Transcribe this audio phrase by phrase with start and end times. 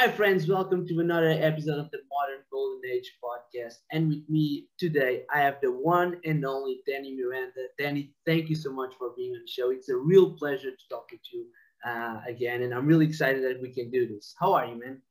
[0.00, 0.48] Hi, friends.
[0.48, 3.74] Welcome to another episode of the Modern Golden Age podcast.
[3.92, 7.66] And with me today, I have the one and only Danny Miranda.
[7.78, 9.70] Danny, thank you so much for being on the show.
[9.70, 11.44] It's a real pleasure to talk to you
[11.84, 12.62] uh, again.
[12.62, 14.34] And I'm really excited that we can do this.
[14.40, 15.02] How are you, man?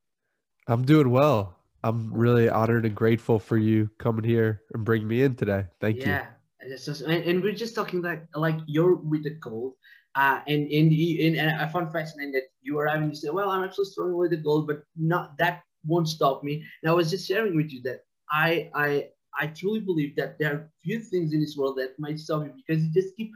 [0.65, 1.55] I'm doing well.
[1.83, 5.65] I'm really honored and grateful for you coming here and bringing me in today.
[5.79, 6.03] Thank yeah.
[6.03, 6.11] you.
[6.13, 7.05] Yeah.
[7.05, 9.75] And, and we're just talking like like you're with the gold.
[10.15, 13.63] Uh, and in in I found fascinating that you arrive and you say, "Well, I'm
[13.63, 17.27] actually struggling with the gold, but not that won't stop me." And I was just
[17.27, 18.01] sharing with you that
[18.31, 19.09] I I
[19.39, 22.53] I truly believe that there are few things in this world that might stop you
[22.55, 23.31] because you just keep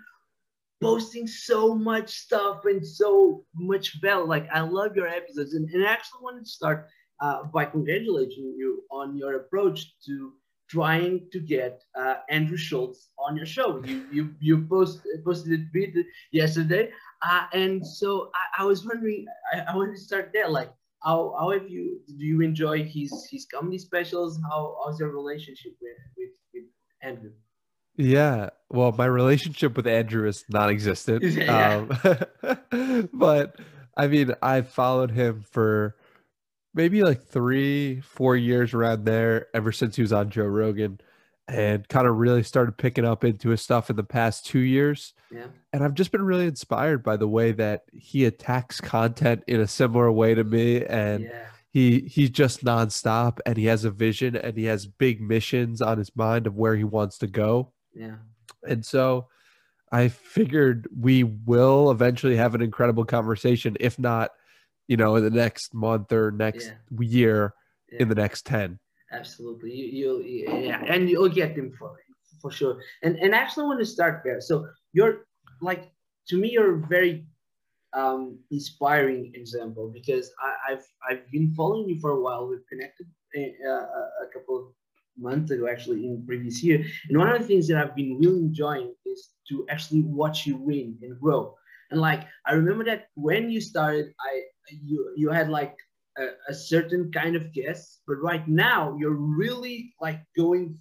[0.82, 4.26] posting so much stuff and so much value.
[4.26, 6.88] Like I love your episodes, and, and I actually wanted to start
[7.22, 10.34] uh, by congratulating you on your approach to
[10.70, 13.84] trying to get uh, Andrew Schulz on your show.
[13.86, 15.96] You you you post, posted a tweet
[16.32, 19.26] yesterday, uh, and so I, I was wondering.
[19.54, 20.50] I, I wanted to start there.
[20.50, 20.72] Like,
[21.04, 22.02] how how have you?
[22.08, 24.40] Do you enjoy his his comedy specials?
[24.50, 26.64] How how's your relationship with with, with
[27.02, 27.32] Andrew?
[27.96, 31.24] Yeah, well, my relationship with Andrew is non-existent.
[31.24, 31.86] yeah.
[32.42, 33.56] um, but
[33.96, 35.96] I mean, I followed him for
[36.74, 41.00] maybe like three, four years around there, ever since he was on Joe Rogan,
[41.50, 41.60] mm-hmm.
[41.60, 45.14] and kind of really started picking up into his stuff in the past two years.
[45.32, 45.48] Yeah.
[45.72, 49.68] And I've just been really inspired by the way that he attacks content in a
[49.68, 50.86] similar way to me.
[50.86, 51.46] And yeah.
[51.72, 55.98] he he's just nonstop and he has a vision and he has big missions on
[55.98, 57.72] his mind of where he wants to go.
[57.96, 58.18] Yeah.
[58.68, 59.28] And so
[59.92, 64.32] I figured we will eventually have an incredible conversation, if not
[64.88, 67.00] you know, in the next month or next yeah.
[67.00, 67.54] year,
[67.92, 68.02] yeah.
[68.02, 68.80] in the next 10.
[69.12, 69.72] Absolutely.
[69.72, 71.96] You, you, yeah, and you'll get them for,
[72.42, 72.82] for sure.
[73.04, 74.42] And, and actually, I want to start there.
[74.42, 75.26] So, you're
[75.62, 75.92] like,
[76.30, 77.26] to me, you're a very
[77.94, 82.48] um, inspiring example because I, have I've been following you for a while.
[82.48, 84.66] We've connected uh, a couple of
[85.18, 86.84] months ago, actually, in previous year.
[87.10, 90.58] And one of the things that I've been really enjoying is to actually watch you
[90.58, 91.56] win and grow.
[91.92, 95.76] And like I remember that when you started, I you you had like
[96.18, 100.78] a, a certain kind of guests, but right now you're really like going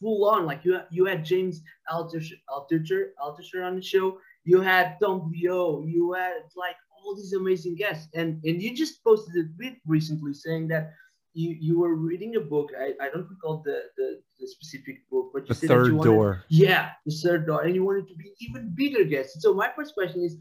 [0.00, 0.46] full on.
[0.46, 4.18] Like you you had James Altucher Altucher Altucher on the show.
[4.44, 5.90] You had Tom Bilyeu.
[5.90, 10.34] You had like all these amazing guests, and and you just posted a tweet recently
[10.34, 10.92] saying that
[11.34, 12.70] you you were reading a book.
[12.78, 15.90] I, I don't recall the, the, the specific book, but you the said third that
[15.90, 16.44] you wanted, door.
[16.48, 19.42] Yeah, the third door, and you wanted to be even bigger guests.
[19.42, 20.36] So my first question is,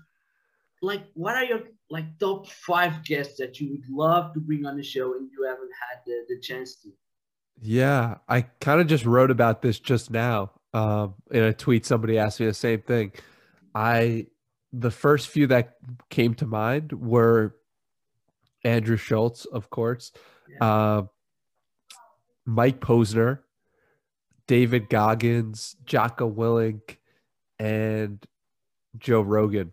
[0.82, 4.78] like, what are your like top five guests that you would love to bring on
[4.78, 6.90] the show and you haven't had the, the chance to?
[7.62, 10.52] Yeah, I kind of just wrote about this just now.
[10.74, 13.14] Um, in a tweet, somebody asked me the same thing.
[13.74, 14.28] I
[14.74, 15.76] the first few that
[16.10, 17.56] came to mind were
[18.66, 20.12] Andrew Schulz, of course,
[20.50, 20.68] yeah.
[20.68, 21.04] uh,
[22.46, 23.40] Mike Posner,
[24.48, 26.98] David Goggins, Jocko Willink,
[27.58, 28.26] and
[28.98, 29.72] Joe Rogan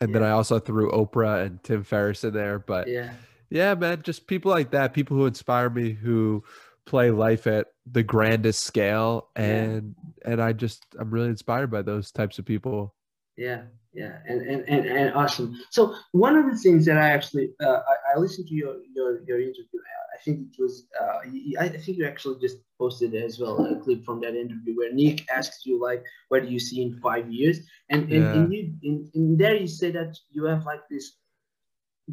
[0.00, 0.18] and yeah.
[0.18, 2.58] then I also threw Oprah and Tim Ferriss in there.
[2.58, 3.12] But yeah,
[3.50, 6.44] yeah, man, just people like that, people who inspire me, who
[6.84, 10.32] play life at the grandest scale, and yeah.
[10.32, 12.94] and I just I'm really inspired by those types of people.
[13.36, 13.62] Yeah,
[13.92, 15.58] yeah, and and and, and awesome.
[15.70, 19.22] So one of the things that I actually uh, I, I listened to your your
[19.24, 19.64] your interview.
[20.16, 21.18] I think it was uh,
[21.60, 25.28] I think you actually just posted as well a clip from that interview where Nick
[25.30, 27.60] asks you like, "Where do you see in five years?"
[27.90, 28.32] And and, yeah.
[28.32, 31.16] and you in, in there you say that you have like this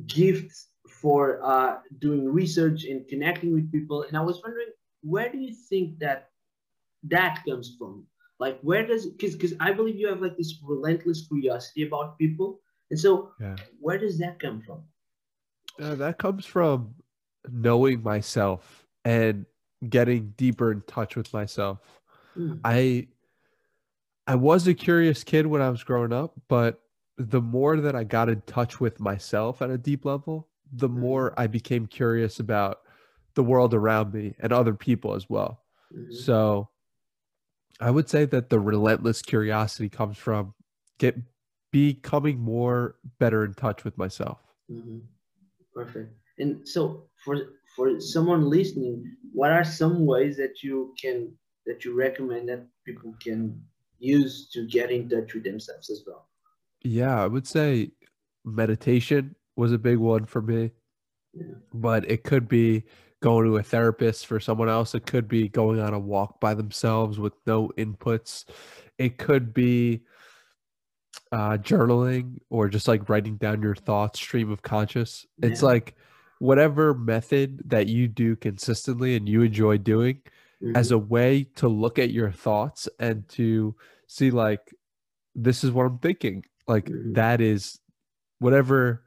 [0.08, 0.54] gift
[0.90, 4.04] for uh, doing research and connecting with people.
[4.04, 4.72] And I was wondering,
[5.02, 6.30] where do you think that
[7.04, 8.06] that comes from?
[8.40, 12.60] Like, where does because because I believe you have like this relentless curiosity about people,
[12.90, 13.56] and so yeah.
[13.80, 14.84] where does that come from?
[15.80, 16.94] Uh, that comes from
[17.50, 19.46] knowing myself and
[19.88, 21.80] getting deeper in touch with myself.
[22.38, 22.60] Mm.
[22.64, 23.08] I
[24.26, 26.82] I was a curious kid when I was growing up, but
[27.18, 30.98] the more that I got in touch with myself at a deep level, the mm.
[30.98, 32.80] more I became curious about
[33.36, 35.62] the world around me and other people as well.
[35.94, 36.14] Mm-hmm.
[36.14, 36.70] So
[37.80, 40.54] I would say that the relentless curiosity comes from
[41.00, 41.18] get
[41.72, 44.40] becoming more better in touch with myself.
[44.72, 45.00] Mm-hmm.
[45.74, 46.14] Perfect.
[46.38, 47.38] And so for
[47.76, 51.34] for someone listening, what are some ways that you can
[51.66, 53.62] that you recommend that people can
[54.00, 56.28] use to get in touch with themselves as well?
[56.84, 57.92] Yeah, I would say
[58.44, 60.72] meditation was a big one for me.
[61.34, 61.56] Yeah.
[61.74, 62.84] But it could be
[63.22, 64.94] going to a therapist for someone else.
[64.94, 68.46] It could be going on a walk by themselves with no inputs.
[68.98, 70.02] It could be
[71.32, 75.26] uh, journaling or just like writing down your thoughts, stream of conscious.
[75.38, 75.50] Yeah.
[75.50, 75.96] It's like
[76.44, 80.16] whatever method that you do consistently and you enjoy doing
[80.62, 80.76] mm-hmm.
[80.76, 83.74] as a way to look at your thoughts and to
[84.08, 84.74] see like
[85.34, 86.44] this is what I'm thinking.
[86.68, 87.14] Like mm-hmm.
[87.14, 87.80] that is
[88.40, 89.06] whatever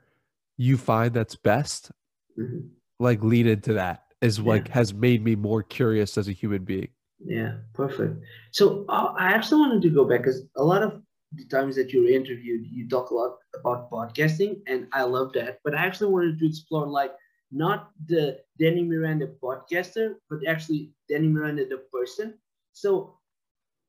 [0.57, 1.91] you find that's best.
[2.39, 2.69] Mm-hmm.
[2.99, 6.89] Like lean into that is like has made me more curious as a human being.
[7.23, 8.17] Yeah, perfect.
[8.53, 11.03] So uh, I actually wanted to go back because a lot of
[11.35, 15.59] the times that you're interviewed, you talk a lot about podcasting, and I love that.
[15.65, 17.13] But I actually wanted to explore like
[17.51, 22.35] not the Danny Miranda podcaster, but actually Danny Miranda the person.
[22.73, 23.19] So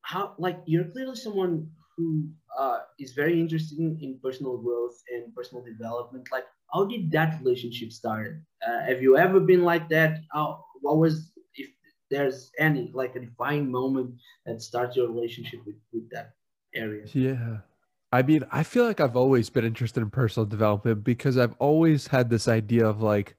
[0.01, 5.63] how like you're clearly someone who uh, is very interested in, personal growth and personal
[5.63, 6.27] development.
[6.31, 8.39] Like how did that relationship start?
[8.65, 10.19] Uh, have you ever been like that?
[10.31, 11.69] How, what was if
[12.11, 14.15] there's any like a defining moment
[14.45, 16.33] that starts your relationship with, with that
[16.75, 17.05] area?
[17.13, 17.57] Yeah.
[18.11, 22.07] I mean, I feel like I've always been interested in personal development because I've always
[22.07, 23.35] had this idea of like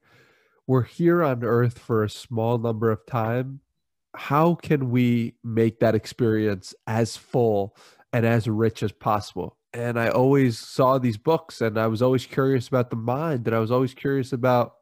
[0.69, 3.59] we're here on earth for a small number of time
[4.15, 7.75] how can we make that experience as full
[8.13, 9.57] and as rich as possible?
[9.73, 13.55] And i always saw these books and i was always curious about the mind and
[13.55, 14.73] i was always curious about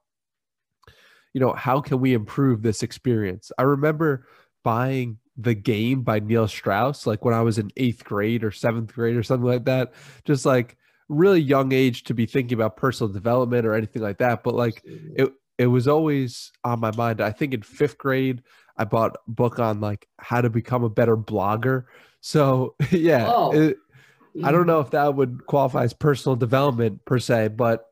[1.34, 3.52] you know how can we improve this experience?
[3.58, 4.28] I remember
[4.64, 8.94] buying the game by neil strauss like when i was in eighth grade or seventh
[8.94, 9.94] grade or something like that
[10.26, 10.76] just like
[11.10, 14.82] really young age to be thinking about personal development or anything like that but like
[14.86, 17.22] it it was always on my mind.
[17.22, 18.44] I think in fifth grade,
[18.78, 21.86] I bought a book on like how to become a better blogger.
[22.22, 23.52] So yeah, oh.
[23.52, 23.78] it,
[24.44, 24.68] I don't mm-hmm.
[24.68, 27.86] know if that would qualify as personal development per se, but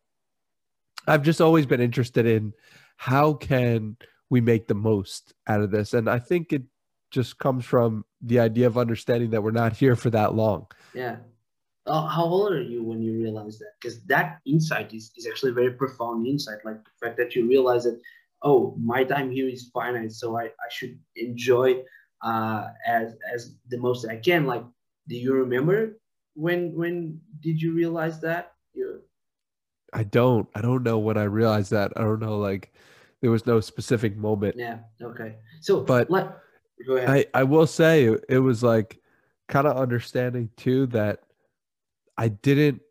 [1.08, 2.54] I've just always been interested in
[2.98, 3.98] how can
[4.30, 6.64] we make the most out of this, and I think it
[7.12, 10.68] just comes from the idea of understanding that we're not here for that long.
[10.94, 11.18] Yeah,
[11.88, 13.74] uh, how old are you when you realize that?
[13.80, 16.60] Because that insight is, is actually a very profound insight.
[16.66, 18.00] Like the fact that you realize that,
[18.42, 21.84] oh, my time here is finite, so I, I should enjoy
[22.22, 24.46] uh, as as the most I can.
[24.46, 24.64] Like,
[25.08, 26.00] do you remember
[26.34, 28.54] when when did you realize that?
[28.74, 29.02] You...
[29.94, 30.48] I don't.
[30.56, 31.94] I don't know when I realized that.
[31.96, 32.38] I don't know.
[32.38, 32.74] Like,
[33.22, 34.56] there was no specific moment.
[34.58, 34.80] Yeah.
[35.02, 35.36] Okay.
[35.62, 36.30] So, but like,
[36.88, 37.10] go ahead.
[37.10, 39.00] I I will say it was like
[39.48, 41.20] kind of understanding too that
[42.18, 42.82] I didn't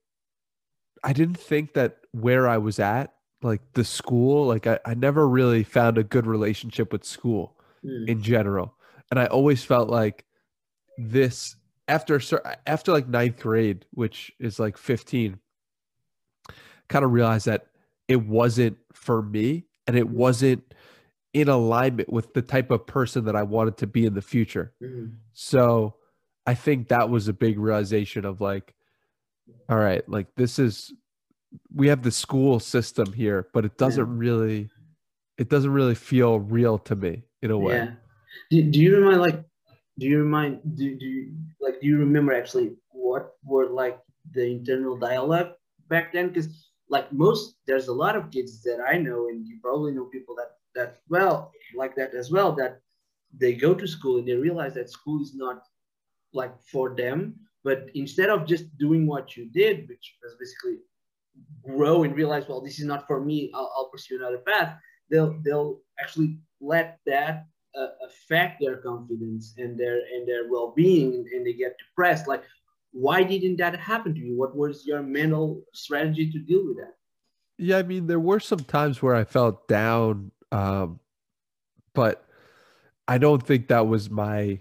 [1.03, 5.29] I didn't think that where I was at, like the school, like I, I never
[5.29, 8.09] really found a good relationship with school mm.
[8.09, 8.75] in general.
[9.11, 10.25] And I always felt like
[10.97, 11.56] this
[11.88, 12.21] after
[12.67, 15.38] after like ninth grade, which is like 15,
[16.88, 17.67] kind of realized that
[18.09, 20.75] it wasn't for me and it wasn't
[21.35, 24.73] in alignment with the type of person that I wanted to be in the future.
[24.82, 25.17] Mm-hmm.
[25.32, 25.97] So
[26.47, 28.75] I think that was a big realization of like,
[29.69, 30.93] all right, like this is
[31.75, 34.14] we have the school system here, but it doesn't yeah.
[34.17, 34.69] really
[35.38, 37.76] it doesn't really feel real to me in a way.
[37.76, 37.91] Yeah.
[38.50, 39.44] Do, do you remind like
[39.99, 43.99] do you remind do, do you like do you remember actually what were like
[44.32, 45.52] the internal dialogue
[45.88, 46.29] back then?
[46.29, 50.05] Because like most there's a lot of kids that I know and you probably know
[50.05, 52.81] people that that well like that as well that
[53.37, 55.62] they go to school and they realize that school is not
[56.32, 60.78] like for them but instead of just doing what you did, which was basically
[61.66, 64.76] grow and realize, well, this is not for me, I'll, I'll pursue another path,
[65.11, 71.47] they'll they'll actually let that uh, affect their confidence and their and their well-being, and
[71.47, 72.28] they get depressed.
[72.28, 72.44] Like,
[72.92, 74.37] why didn't that happen to you?
[74.37, 76.94] What was your mental strategy to deal with that?
[77.56, 81.00] Yeah, I mean, there were some times where I felt down, um,
[81.94, 82.26] but
[83.09, 84.61] I don't think that was my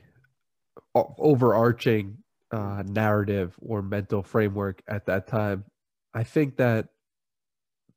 [0.95, 2.22] overarching
[2.53, 5.65] uh, narrative or mental framework at that time.
[6.13, 6.89] I think that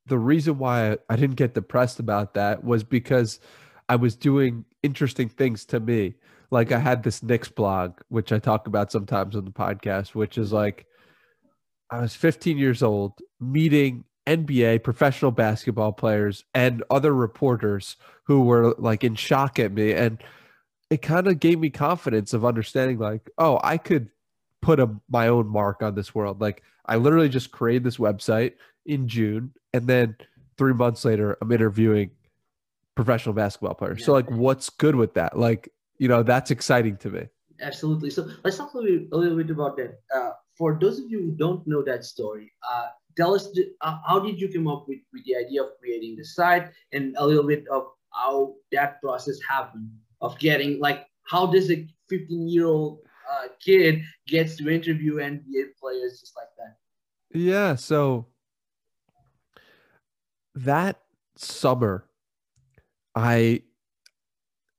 [0.06, 3.38] the reason why I didn't get depressed about that was because
[3.88, 6.14] I was doing interesting things to me.
[6.50, 10.38] Like I had this Knicks blog, which I talk about sometimes on the podcast, which
[10.38, 10.86] is like
[11.90, 18.74] I was 15 years old, meeting NBA professional basketball players and other reporters who were
[18.78, 19.92] like in shock at me.
[19.92, 20.22] And
[20.88, 24.08] it kind of gave me confidence of understanding, like, oh, I could
[24.66, 26.40] put a, my own mark on this world.
[26.40, 28.54] Like I literally just created this website
[28.84, 30.16] in June, and then
[30.58, 32.10] three months later, I'm interviewing
[32.96, 34.00] professional basketball players.
[34.00, 34.06] Yeah.
[34.06, 35.38] So like, what's good with that?
[35.38, 35.68] Like,
[35.98, 37.22] you know, that's exciting to me.
[37.60, 38.10] Absolutely.
[38.10, 40.00] So let's talk a little bit, a little bit about that.
[40.14, 43.48] Uh, for those of you who don't know that story, uh, tell us
[43.82, 47.14] uh, how did you come up with, with the idea of creating the site and
[47.18, 52.48] a little bit of how that process happened of getting like how does a 15
[52.48, 57.38] year old uh, kid gets to interview NBA players just like that.
[57.38, 57.74] Yeah.
[57.74, 58.26] So
[60.54, 61.00] that
[61.36, 62.04] summer,
[63.14, 63.62] I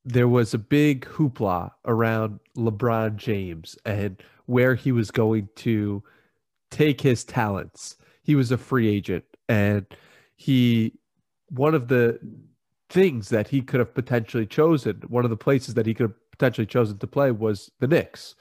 [0.04, 6.02] there was a big hoopla around LeBron James and where he was going to
[6.70, 7.96] take his talents.
[8.22, 9.86] He was a free agent and
[10.36, 10.94] he
[11.50, 12.18] one of the
[12.88, 16.16] things that he could have potentially chosen, one of the places that he could have
[16.38, 18.34] potentially chosen to play was the Knicks.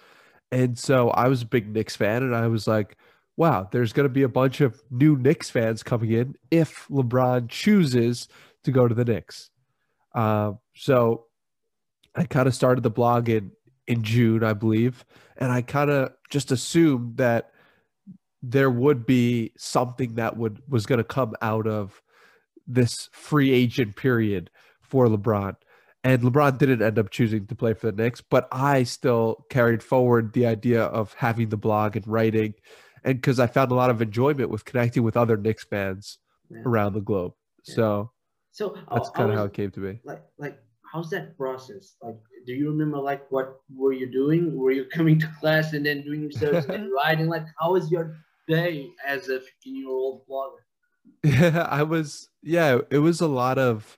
[0.51, 2.97] And so I was a big Knicks fan and I was like,
[3.35, 7.49] wow, there's going to be a bunch of new Knicks fans coming in if LeBron
[7.49, 8.27] chooses
[8.63, 9.49] to go to the Knicks.
[10.15, 11.25] Uh, so
[12.15, 13.51] I kind of started the blog in
[13.87, 15.05] in June, I believe,
[15.37, 17.51] and I kind of just assumed that
[18.43, 22.01] there would be something that would was going to come out of
[22.67, 24.49] this free agent period
[24.81, 25.55] for LeBron.
[26.07, 29.83] And LeBron didn't end up choosing to play for the Knicks, but I still carried
[29.83, 32.53] forward the idea of having the blog and writing
[33.07, 36.59] and because I found a lot of enjoyment with connecting with other Knicks fans yeah.
[36.65, 37.33] around the globe.
[37.65, 37.75] Yeah.
[37.75, 38.11] So,
[38.51, 39.99] so that's kind of how it came to be.
[40.03, 40.59] Like, like,
[40.91, 41.95] how's that process?
[42.01, 44.57] Like, do you remember like what were you doing?
[44.57, 47.27] Were you coming to class and then doing research and writing?
[47.27, 50.63] Like, how was your day as a 15 year old blogger?
[51.23, 52.29] Yeah, I was.
[52.41, 53.97] Yeah, it was a lot of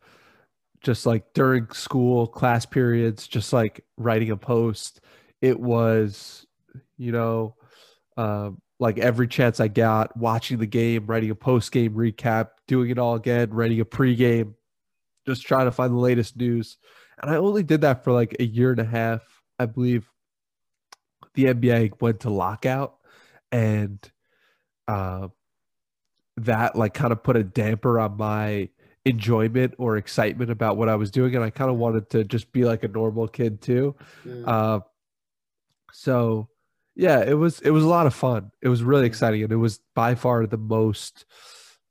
[0.82, 5.02] just like during school class periods, just like writing a post.
[5.42, 6.46] It was,
[6.98, 7.56] you know,
[8.18, 12.90] um, like every chance I got, watching the game, writing a post game recap, doing
[12.90, 14.54] it all again, writing a pregame,
[15.26, 16.78] just trying to find the latest news.
[17.22, 19.22] And I only did that for like a year and a half.
[19.58, 20.10] I believe
[21.34, 22.96] the NBA went to lockout
[23.52, 24.00] and
[24.88, 25.28] uh,
[26.38, 28.70] that like kind of put a damper on my
[29.10, 31.36] enjoyment or excitement about what I was doing.
[31.36, 33.96] And I kind of wanted to just be like a normal kid too.
[34.46, 34.80] Uh,
[35.92, 36.48] so
[36.96, 38.52] yeah, it was it was a lot of fun.
[38.62, 41.26] It was really exciting, and it was by far the most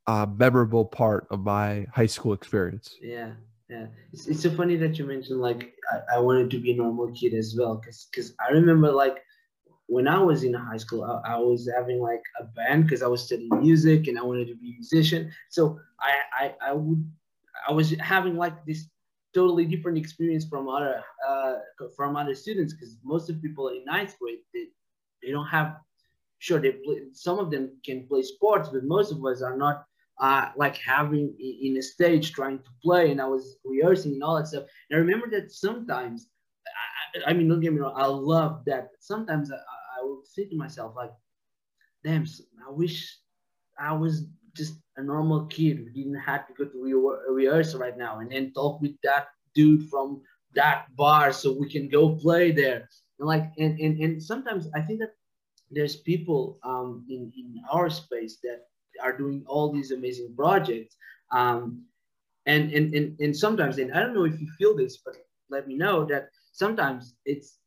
[0.07, 2.97] uh, memorable part of my high school experience.
[3.01, 3.33] Yeah,
[3.71, 3.87] yeah.
[4.13, 7.11] It's, it's so funny that you mentioned like I, I wanted to be a normal
[7.13, 9.25] kid as well, because because I remember like
[9.88, 13.09] when I was in high school, I, I was having like a band because I
[13.09, 15.33] was studying music and I wanted to be a musician.
[15.49, 17.04] So I I, I would
[17.68, 18.88] I was having like this
[19.35, 21.54] totally different experience from other uh,
[21.97, 24.66] from other students because most of people in ninth grade they,
[25.23, 25.76] they don't have
[26.38, 29.85] sure they play some of them can play sports but most of us are not
[30.21, 34.37] uh, like having in a stage trying to play and i was rehearsing and all
[34.37, 36.28] that stuff and i remember that sometimes
[37.26, 39.50] i, I mean don't get me wrong i love that sometimes
[39.99, 41.12] I would say to myself like
[42.05, 42.25] damn
[42.67, 43.19] i wish
[43.78, 47.97] i was just a normal kid who didn't have to go to re- rehearse right
[47.97, 50.21] now and then talk with that dude from
[50.55, 52.88] that bar so we can go play there.
[53.19, 55.14] And like and, and and sometimes i think that
[55.71, 58.61] there's people um, in in our space that
[59.02, 60.97] are doing all these amazing projects
[61.33, 61.83] um,
[62.47, 65.14] and, and and and sometimes and i don't know if you feel this but
[65.50, 67.59] let me know that sometimes it's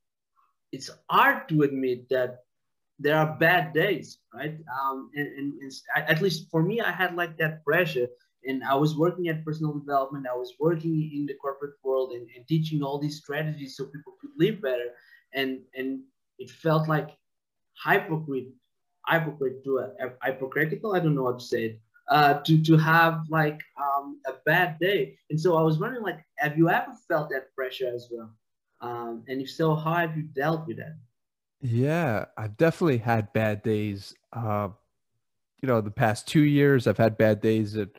[0.72, 2.40] it's hard to admit that
[3.00, 4.58] there are bad days right?
[4.80, 8.08] Um, and, and, and at least for me i had like that pressure.
[8.46, 10.26] And i was working at personal development.
[10.32, 14.14] I was working in the corporate world and, and teaching all these strategies so people
[14.20, 14.90] could live better.
[15.34, 16.02] And and
[16.40, 17.10] it felt like
[17.86, 18.50] hypocrite
[19.08, 22.78] hypocrite to a, a hypocritical i don't know what to say it, uh, to to
[22.78, 25.18] have like um, a bad day.
[25.30, 28.32] And so i was wondering like have you ever felt that pressure as well
[28.82, 30.96] um, and if so how have you dealt with that
[31.62, 34.68] yeah i've definitely had bad days uh,
[35.62, 37.90] you know the past two years i've had bad days and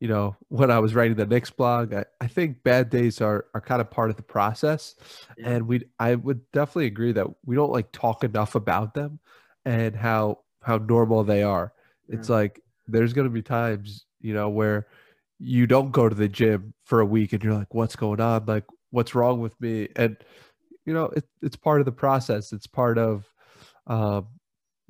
[0.00, 3.44] you know, when I was writing the Knicks blog, I, I think bad days are
[3.54, 4.96] are kind of part of the process.
[5.36, 5.50] Yeah.
[5.50, 9.20] And we I would definitely agree that we don't like talk enough about them
[9.66, 11.74] and how how normal they are.
[12.08, 12.16] Yeah.
[12.16, 14.86] It's like there's gonna be times, you know, where
[15.38, 18.46] you don't go to the gym for a week and you're like, what's going on?
[18.46, 19.88] Like, what's wrong with me?
[19.96, 20.16] And
[20.86, 22.52] you know, it, it's part of the process.
[22.52, 23.30] It's part of
[23.86, 24.26] um,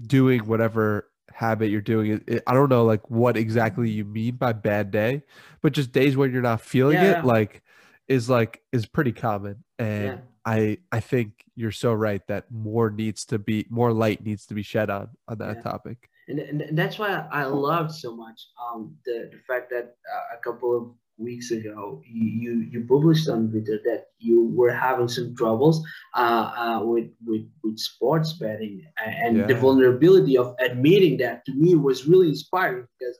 [0.06, 4.34] doing whatever habit you're doing it, it, i don't know like what exactly you mean
[4.34, 5.22] by bad day
[5.62, 7.18] but just days when you're not feeling yeah.
[7.18, 7.62] it like
[8.08, 10.18] is like is pretty common and yeah.
[10.44, 14.54] i i think you're so right that more needs to be more light needs to
[14.54, 15.62] be shed on on that yeah.
[15.62, 20.36] topic and, and that's why i loved so much um the, the fact that uh,
[20.36, 25.34] a couple of weeks ago, you, you published on Twitter that you were having some
[25.36, 29.46] troubles uh, uh, with, with, with sports betting and yeah.
[29.46, 33.18] the vulnerability of admitting that to me was really inspiring because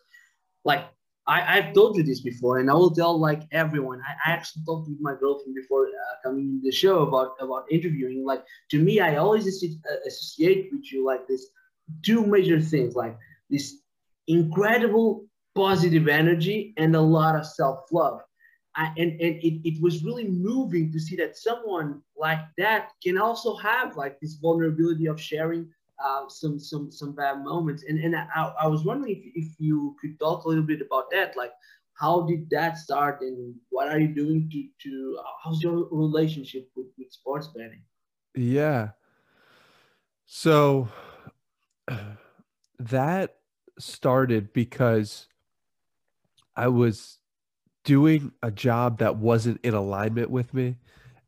[0.65, 0.85] like
[1.27, 4.65] I, I've told you this before and I will tell like everyone I, I actually
[4.65, 8.79] talked with my girlfriend before uh, coming in the show about about interviewing like to
[8.79, 11.47] me I always uh, associate with you like this
[12.03, 13.17] two major things like
[13.49, 13.77] this
[14.27, 18.23] incredible positive energy and a lot of self-love.
[18.77, 23.57] And, and it, it was really moving to see that someone like that can also
[23.57, 25.69] have like this vulnerability of sharing
[26.03, 27.85] uh, some some some bad moments.
[27.87, 31.11] And and I, I was wondering if, if you could talk a little bit about
[31.11, 31.37] that.
[31.37, 31.53] Like
[32.01, 36.69] how did that start and what are you doing to to uh, how's your relationship
[36.75, 37.83] with, with sports betting?
[38.35, 38.91] Yeah.
[40.25, 40.89] So
[42.79, 43.37] that
[43.79, 45.27] started because
[46.61, 47.19] i was
[47.85, 50.77] doing a job that wasn't in alignment with me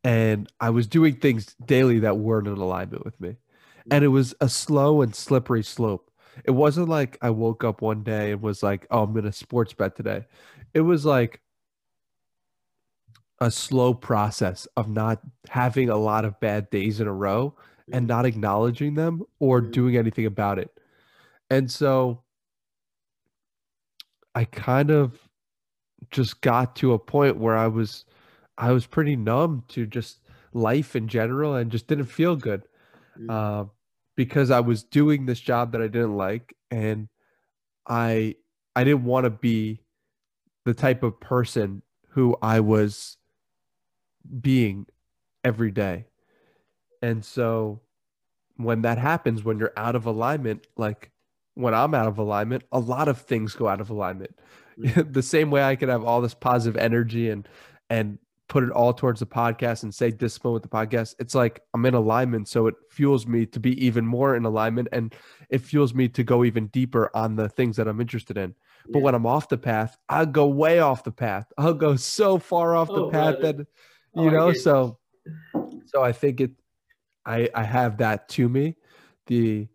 [0.04, 3.36] and I was doing things daily that weren't in alignment with me.
[3.90, 6.10] And it was a slow and slippery slope.
[6.44, 9.32] It wasn't like I woke up one day and was like, "Oh, I'm going to
[9.32, 10.26] sports bet today."
[10.72, 11.40] It was like
[13.40, 17.56] a slow process of not having a lot of bad days in a row
[17.92, 19.72] and not acknowledging them or mm-hmm.
[19.72, 20.70] doing anything about it.
[21.50, 22.22] And so
[24.34, 25.21] I kind of
[26.10, 28.04] just got to a point where I was
[28.58, 30.20] I was pretty numb to just
[30.52, 32.62] life in general and just didn't feel good
[33.28, 33.64] uh,
[34.16, 37.08] because I was doing this job that I didn't like and
[37.86, 38.36] I
[38.74, 39.82] I didn't want to be
[40.64, 43.16] the type of person who I was
[44.40, 44.86] being
[45.44, 46.06] every day.
[47.00, 47.80] And so
[48.56, 51.11] when that happens when you're out of alignment like
[51.54, 54.38] when I'm out of alignment a lot of things go out of alignment
[54.78, 55.12] mm.
[55.12, 57.48] the same way I could have all this positive energy and
[57.90, 58.18] and
[58.52, 61.14] put it all towards the podcast and say discipline with the podcast.
[61.18, 64.88] It's like I'm in alignment, so it fuels me to be even more in alignment,
[64.92, 65.14] and
[65.48, 68.50] it fuels me to go even deeper on the things that I'm interested in.
[68.50, 68.90] Yeah.
[68.92, 71.50] But when I'm off the path, I'll go way off the path.
[71.58, 73.66] I'll go so far off the oh, path that you
[74.14, 74.52] oh, know.
[74.52, 74.98] So,
[75.86, 76.50] so I think it.
[77.24, 78.76] I I have that to me,
[79.28, 79.66] the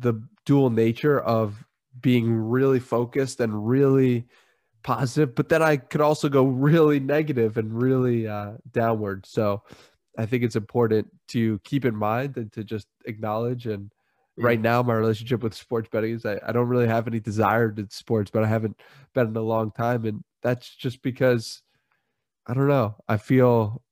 [0.00, 1.64] the dual nature of
[2.00, 4.26] being really focused and really
[4.82, 9.26] positive, but then I could also go really negative and really uh, downward.
[9.26, 9.62] So
[10.16, 13.66] I think it's important to keep in mind and to just acknowledge.
[13.66, 13.90] And
[14.36, 17.70] right now, my relationship with sports betting is I, I don't really have any desire
[17.72, 18.80] to sports, but I haven't
[19.14, 20.04] bet in a long time.
[20.04, 21.62] And that's just because
[22.46, 22.96] I don't know.
[23.08, 23.82] I feel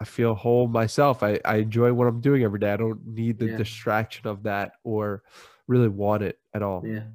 [0.00, 1.22] I feel whole myself.
[1.22, 2.72] I, I enjoy what I'm doing every day.
[2.72, 3.56] I don't need the yeah.
[3.56, 5.22] distraction of that or
[5.70, 6.82] really want it at all.
[6.84, 7.06] Yeah.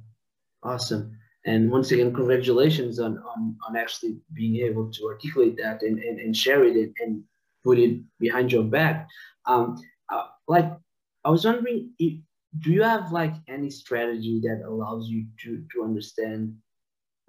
[0.62, 1.04] Awesome.
[1.44, 6.18] And once again, congratulations on, on, on actually being able to articulate that and, and,
[6.18, 7.22] and share it and, and
[7.62, 9.06] put it behind your back.
[9.44, 9.76] Um,
[10.12, 10.68] uh, like,
[11.24, 12.14] I was wondering, if,
[12.58, 16.56] do you have like any strategy that allows you to, to understand,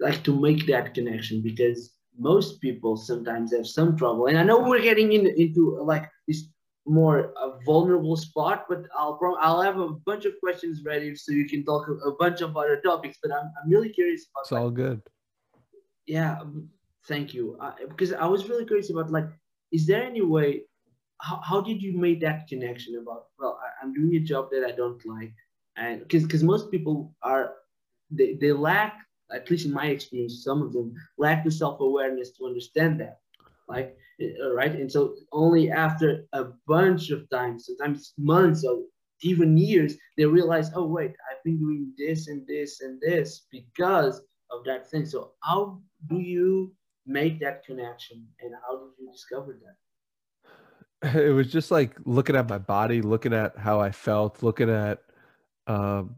[0.00, 1.42] like to make that connection?
[1.42, 4.26] Because most people sometimes have some trouble.
[4.26, 6.48] And I know we're getting in, into like this
[6.88, 11.48] more a vulnerable spot, but I'll I'll have a bunch of questions ready so you
[11.48, 13.18] can talk a, a bunch of other topics.
[13.22, 14.42] But I'm, I'm really curious about.
[14.42, 15.02] It's like, all good.
[16.06, 16.68] Yeah, um,
[17.06, 17.56] thank you.
[17.60, 19.28] Uh, because I was really curious about like,
[19.72, 20.62] is there any way?
[21.20, 23.26] How, how did you make that connection about?
[23.38, 25.34] Well, I, I'm doing a job that I don't like,
[25.76, 27.54] and because because most people are,
[28.10, 28.98] they they lack
[29.30, 33.20] at least in my experience, some of them lack the self awareness to understand that.
[33.68, 34.72] Like uh, right?
[34.72, 38.82] And so only after a bunch of times, sometimes months or
[39.20, 44.20] even years, they realize, oh wait, I've been doing this and this and this because
[44.50, 45.06] of that thing.
[45.06, 46.74] So how do you
[47.06, 49.76] make that connection, and how did you discover that?
[51.14, 54.98] It was just like looking at my body, looking at how I felt, looking at,
[55.68, 56.16] um,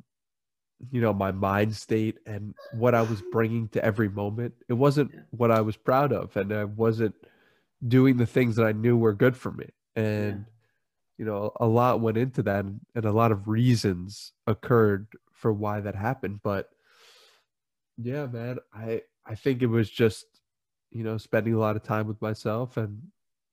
[0.90, 4.54] you know, my mind state and what I was bringing to every moment.
[4.70, 5.20] It wasn't yeah.
[5.32, 7.14] what I was proud of, and I wasn't
[7.86, 9.68] doing the things that I knew were good for me.
[9.96, 10.52] And, yeah.
[11.18, 15.52] you know, a lot went into that and, and a lot of reasons occurred for
[15.52, 16.40] why that happened.
[16.42, 16.68] But
[17.96, 20.26] yeah, man, I, I think it was just,
[20.90, 23.02] you know, spending a lot of time with myself and,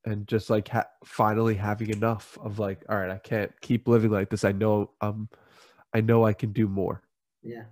[0.05, 4.11] and just like ha- finally having enough of like, all right, I can't keep living
[4.11, 4.43] like this.
[4.43, 5.29] I know, um,
[5.93, 7.01] I know I can do more.
[7.43, 7.63] Yeah.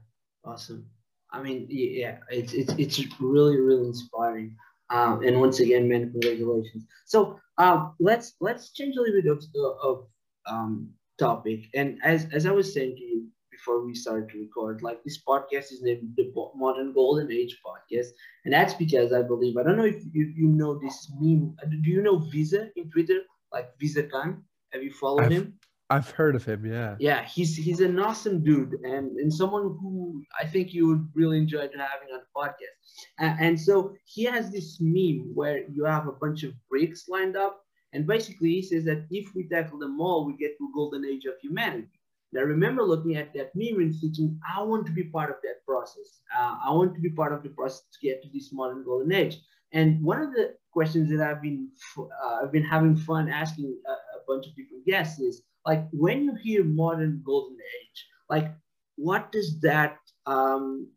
[0.44, 0.86] Awesome.
[1.32, 4.56] I mean, yeah, it's, it's, it's really, really inspiring.
[4.90, 6.86] Um, and once again, many congratulations.
[7.06, 9.44] So um, let's let's change a little bit of,
[9.82, 10.08] of
[10.46, 11.66] um, topic.
[11.74, 15.22] And as, as I was saying to you before we started to record, like this
[15.24, 18.10] podcast is named the Modern Golden Age Podcast,
[18.44, 21.56] and that's because I believe I don't know if you, you know this meme.
[21.82, 23.22] Do you know Visa in Twitter,
[23.52, 24.42] like Visakan?
[24.72, 25.54] Have you followed I've, him?
[25.90, 26.96] I've heard of him, yeah.
[27.00, 31.38] Yeah, he's he's an awesome dude and, and someone who I think you would really
[31.38, 32.78] enjoy having on the podcast.
[33.20, 37.38] And, and so he has this meme where you have a bunch of bricks lined
[37.38, 37.62] up,
[37.94, 41.26] and basically he says that if we tackle them all, we get to golden age
[41.26, 41.88] of humanity.
[42.34, 45.38] And I remember looking at that meme and thinking, I want to be part of
[45.44, 46.20] that process.
[46.36, 49.12] Uh, I want to be part of the process to get to this modern golden
[49.12, 49.38] age.
[49.72, 53.92] And one of the questions that I've been uh, I've been having fun asking a,
[53.92, 58.52] a bunch of different guests is like when you hear modern golden age, like
[58.96, 60.88] what does that um,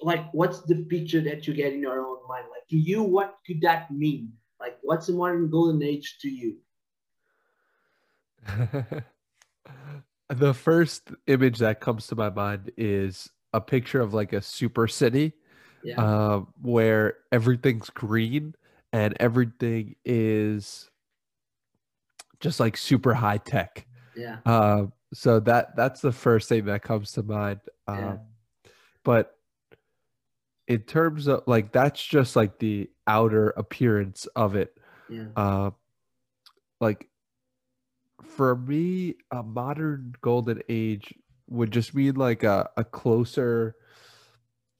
[0.00, 2.46] like what's the picture that you get in your own mind?
[2.50, 4.32] Like to you, what could that mean?
[4.60, 6.56] Like what's a modern golden age to you?
[10.28, 14.86] the first image that comes to my mind is a picture of like a super
[14.86, 15.32] city
[15.82, 16.00] yeah.
[16.00, 18.54] uh, where everything's green
[18.92, 20.90] and everything is
[22.40, 23.86] just like super high tech.
[24.16, 24.38] Yeah.
[24.44, 27.60] Uh, so that that's the first thing that comes to mind.
[27.86, 28.16] Um, yeah.
[29.04, 29.36] But
[30.66, 34.76] in terms of like that's just like the outer appearance of it.
[35.08, 35.26] Yeah.
[35.36, 35.70] Uh,
[36.80, 37.08] like
[38.22, 41.14] for me, a modern golden age
[41.48, 43.76] would just mean like a, a closer,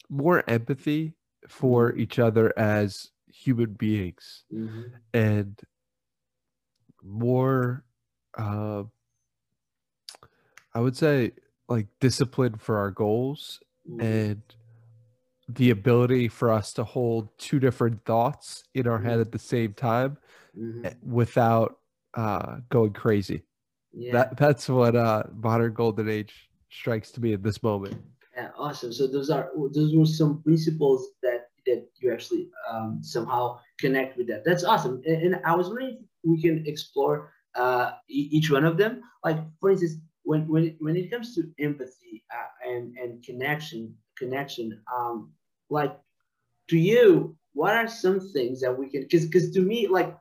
[0.09, 1.15] more empathy
[1.49, 2.01] for mm-hmm.
[2.01, 4.83] each other as human beings mm-hmm.
[5.15, 5.61] and
[7.03, 7.85] more
[8.37, 8.83] uh,
[10.77, 11.33] I would say
[11.71, 13.61] like discipline for our goals
[13.91, 14.01] mm-hmm.
[14.03, 14.43] and
[15.49, 19.23] the ability for us to hold two different thoughts in our head mm-hmm.
[19.23, 20.19] at the same time
[20.55, 20.89] mm-hmm.
[21.11, 21.79] without
[22.13, 23.43] uh, going crazy.
[23.95, 24.13] Yeah.
[24.13, 27.97] That that's what uh, modern golden age strikes to me at this moment.
[28.37, 28.93] Yeah, awesome.
[28.93, 34.27] So those are those were some principles that that you actually um, somehow connect with
[34.29, 34.45] that.
[34.45, 35.01] That's awesome.
[35.07, 39.01] And, and I was wondering if we can explore uh, each one of them.
[39.25, 39.95] Like for instance,
[40.27, 45.31] when when when it comes to empathy uh, and and connection connection, um,
[45.71, 45.97] like
[46.69, 49.03] to you, what are some things that we can?
[49.03, 50.13] Because because to me, like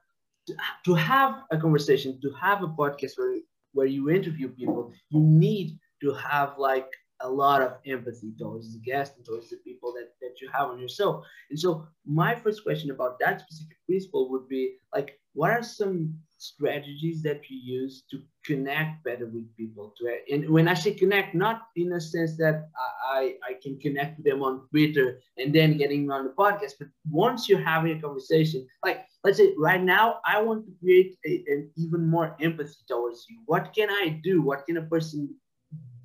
[0.48, 3.39] to, to have a conversation, to have a podcast where
[3.74, 6.89] where you interview people, you need to have like
[7.22, 10.70] a lot of empathy towards the guest and towards the people that, that you have
[10.70, 11.24] on your show.
[11.50, 16.13] And so my first question about that specific principle would be like, what are some
[16.47, 19.93] strategies that you use to connect better with people?
[19.97, 22.69] To and when I say connect, not in a sense that
[23.08, 26.89] I, I can connect with them on Twitter and then getting on the podcast, but
[27.10, 31.43] once you're having a conversation, like let's say right now, I want to create a,
[31.47, 33.41] an even more empathy towards you.
[33.45, 34.41] What can I do?
[34.41, 35.36] What can a person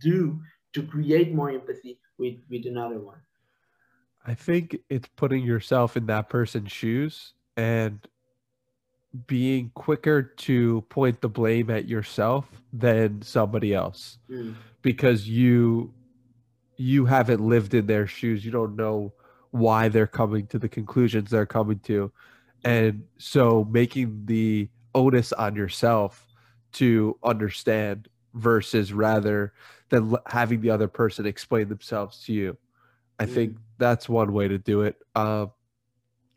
[0.00, 0.40] do
[0.72, 3.20] to create more empathy with with another one
[4.26, 8.07] i think it's putting yourself in that person's shoes and
[9.27, 14.55] being quicker to point the blame at yourself than somebody else mm.
[14.83, 15.92] because you
[16.77, 19.12] you haven't lived in their shoes you don't know
[19.51, 22.12] why they're coming to the conclusions they're coming to
[22.64, 26.27] and so making the onus on yourself
[26.73, 29.53] to understand versus rather
[29.88, 32.57] than having the other person explain themselves to you.
[33.18, 33.35] I mm.
[33.35, 34.96] think that's one way to do it.
[35.14, 35.46] Uh,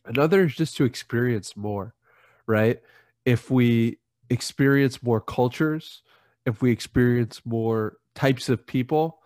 [0.05, 1.93] another is just to experience more,
[2.47, 2.79] right?
[3.25, 6.01] If we experience more cultures,
[6.45, 9.19] if we experience more types of people,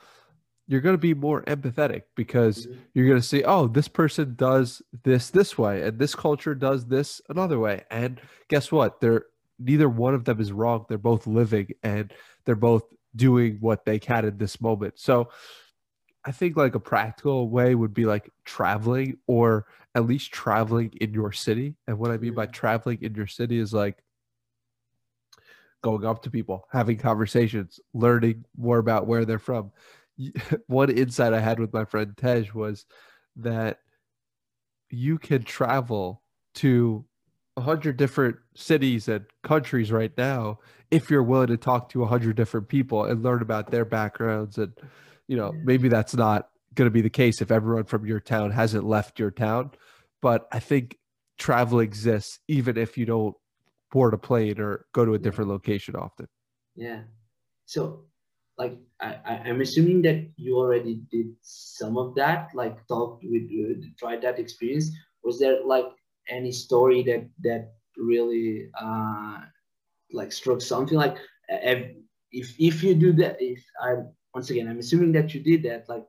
[0.67, 2.79] you're going to be more empathetic because mm-hmm.
[2.93, 6.87] you're going to see, oh, this person does this this way, and this culture does
[6.87, 7.85] this another way.
[7.89, 8.99] And guess what?
[8.99, 9.25] They're
[9.59, 10.85] neither one of them is wrong.
[10.87, 12.13] They're both living and
[12.45, 12.83] they're both
[13.15, 14.99] doing what they can in this moment.
[14.99, 15.29] So
[16.23, 19.65] I think like a practical way would be like traveling or
[19.97, 21.75] at least traveling in your city.
[21.87, 22.51] And what I mean by mm-hmm.
[22.51, 23.97] traveling in your city is like
[25.81, 29.71] going up to people, having conversations, learning more about where they're from.
[30.67, 32.85] One insight I had with my friend Tej was
[33.37, 33.79] that
[34.91, 36.21] you can travel
[36.55, 37.03] to
[37.57, 40.59] a hundred different cities and countries right now
[40.91, 44.59] if you're willing to talk to a hundred different people and learn about their backgrounds
[44.59, 44.73] and
[45.27, 48.51] you know maybe that's not going to be the case if everyone from your town
[48.51, 49.71] hasn't left your town.
[50.21, 50.97] But i think
[51.37, 53.35] travel exists even if you don't
[53.91, 56.27] board a plane or go to a different location often.
[56.75, 57.01] Yeah.
[57.65, 58.05] So
[58.57, 63.85] like I, i'm assuming that you already did some of that like talked with uh,
[63.99, 64.91] tried that experience.
[65.23, 65.91] Was there like
[66.29, 69.37] any story that that really uh,
[70.11, 70.97] like struck something?
[70.97, 71.17] Like
[72.31, 73.95] if if you do that if i
[74.33, 76.05] once again i'm assuming that you did that like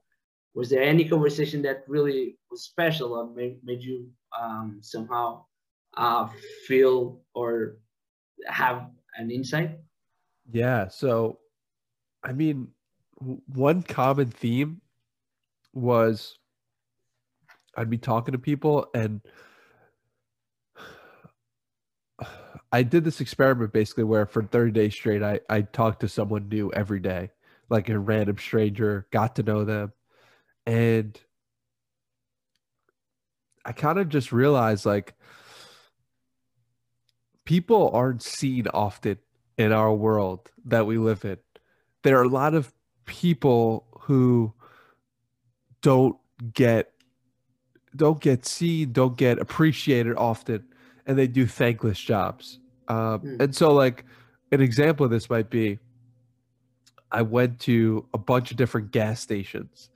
[0.55, 4.09] was there any conversation that really was special or made, made you
[4.39, 5.45] um, somehow
[5.97, 6.29] uh,
[6.67, 7.77] feel or
[8.47, 9.79] have an insight
[10.53, 11.39] yeah so
[12.23, 12.69] i mean
[13.47, 14.81] one common theme
[15.73, 16.39] was
[17.77, 19.21] i'd be talking to people and
[22.73, 26.49] I did this experiment basically where for 30 days straight, I, I talked to someone
[26.49, 27.31] new every day.
[27.71, 29.93] like a random stranger, got to know them.
[30.69, 31.19] And
[33.65, 35.15] I kind of just realized like
[37.47, 39.17] people aren't seen often
[39.57, 41.39] in our world that we live in.
[42.03, 42.71] There are a lot of
[43.07, 44.53] people who
[45.81, 46.19] don't
[46.53, 46.93] get
[47.97, 50.67] don't get seen, don't get appreciated often,
[51.07, 52.61] and they do thankless jobs.
[52.89, 53.41] Um, mm.
[53.41, 54.05] And so, like
[54.53, 55.79] an example of this might be,
[57.11, 59.89] I went to a bunch of different gas stations,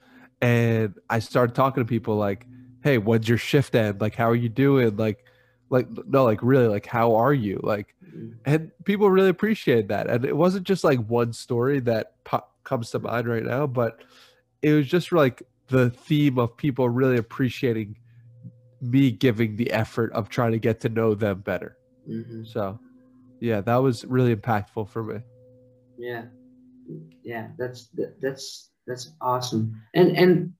[0.42, 2.46] and I started talking to people like,
[2.83, 4.00] "Hey, when's your shift end?
[4.00, 4.96] Like, how are you doing?
[4.96, 5.24] Like,
[5.70, 7.61] like no, like really, like how are you?
[7.62, 8.35] Like." Mm.
[8.44, 10.09] And people really appreciated that.
[10.09, 14.02] And it wasn't just like one story that po- comes to mind right now, but
[14.61, 17.96] it was just like the theme of people really appreciating
[18.81, 21.76] me giving the effort of trying to get to know them better.
[22.09, 22.44] Mm-hmm.
[22.44, 22.78] So,
[23.40, 25.20] yeah, that was really impactful for me.
[25.96, 26.24] Yeah,
[27.22, 27.88] yeah, that's
[28.20, 29.83] that's that's awesome.
[29.95, 30.53] And and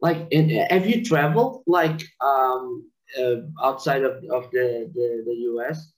[0.00, 5.92] like, and have you traveled like um uh, outside of of the the the U.S.?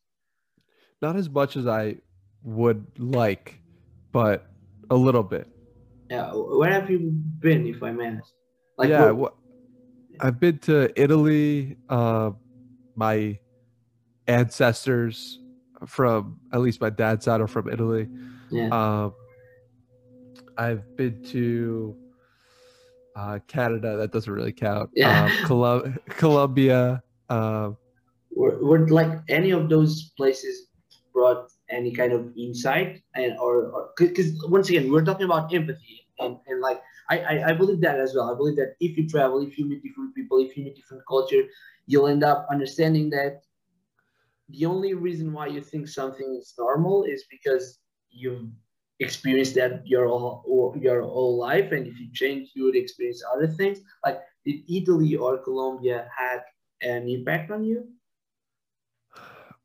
[1.02, 1.96] Not as much as I
[2.42, 3.60] would like,
[4.12, 4.46] but
[4.90, 5.48] a little bit.
[6.10, 6.98] Yeah, where have you
[7.38, 8.32] been, if I may ask?
[8.76, 9.34] Like, yeah, what,
[10.20, 11.76] I've been to Italy.
[11.88, 12.32] Uh,
[12.94, 13.38] my
[14.26, 15.40] ancestors
[15.86, 18.08] from at least my dad's side are from Italy.
[18.50, 18.68] Yeah.
[18.68, 19.14] Um,
[20.56, 21.96] I've been to
[23.16, 23.96] uh, Canada.
[23.96, 24.90] That doesn't really count.
[24.94, 25.24] Yeah.
[25.24, 27.02] Um, Colum- Colombia.
[27.28, 27.76] Um,
[28.34, 30.68] were, were like any of those places
[31.12, 36.36] brought any kind of insight and or because once again we're talking about empathy and,
[36.46, 39.40] and like I, I, I believe that as well i believe that if you travel
[39.40, 41.42] if you meet different people if you meet different culture
[41.86, 43.42] you'll end up understanding that
[44.50, 47.78] the only reason why you think something is normal is because
[48.10, 48.50] you've
[49.00, 53.48] experienced that your whole your whole life and if you change you would experience other
[53.48, 56.40] things like did italy or colombia had
[56.82, 57.88] an impact on you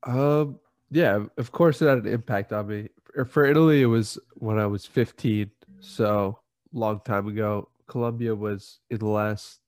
[0.04, 0.60] um
[0.92, 2.90] yeah, of course it had an impact on me.
[3.28, 6.40] For Italy, it was when I was 15, so
[6.74, 7.70] long time ago.
[7.88, 9.60] Colombia was in the last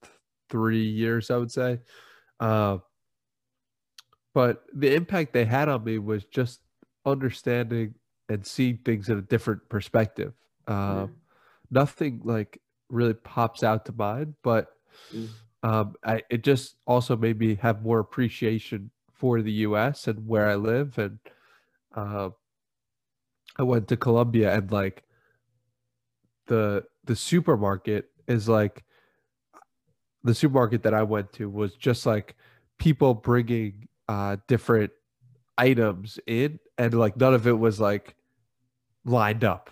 [0.50, 1.80] three years, I would say.
[2.40, 2.80] Uh,
[4.34, 6.62] but the impact they had on me was just
[7.06, 7.96] understanding
[8.32, 10.34] and seeing things in a different perspective.
[10.68, 11.12] Uh, mm.
[11.70, 14.68] Nothing like really pops out to mind, but
[15.14, 15.28] mm.
[15.64, 20.08] um, I, it just also made me have more appreciation for the U.S.
[20.08, 21.20] and where I live, and
[21.96, 22.30] uh,
[23.58, 25.04] I went to Colombia, and like
[26.48, 28.84] the the supermarket is like
[30.24, 32.36] the supermarket that I went to was just like
[32.78, 34.92] people bringing uh, different
[35.58, 38.16] items in, and like none of it was like
[39.06, 39.70] lined up,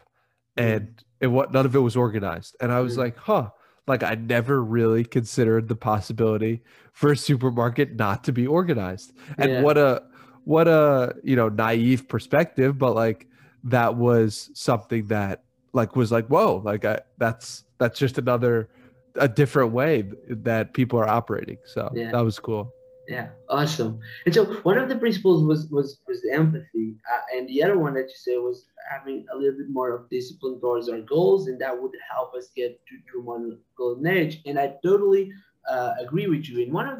[0.58, 1.04] and mm.
[1.22, 3.00] it what none of it was organized, and I was mm.
[3.00, 3.50] like, huh
[3.89, 6.62] like I never really considered the possibility
[6.94, 9.13] for a supermarket not to be organized.
[9.39, 9.62] And yeah.
[9.62, 10.04] what a
[10.46, 13.28] what a, you know, naive perspective, but like
[13.65, 18.70] that was something that like was like, whoa, like I, that's that's just another
[19.15, 21.58] a different way that people are operating.
[21.65, 22.12] So yeah.
[22.12, 22.72] that was cool.
[23.10, 24.00] Yeah, awesome.
[24.28, 27.80] And so one of the principles was was was the empathy, uh, and the other
[27.80, 31.48] one that you said was having a little bit more of discipline towards our goals,
[31.48, 34.41] and that would help us get to to one golden age.
[34.45, 35.32] And I totally
[35.69, 36.63] uh, agree with you.
[36.63, 37.00] And one of,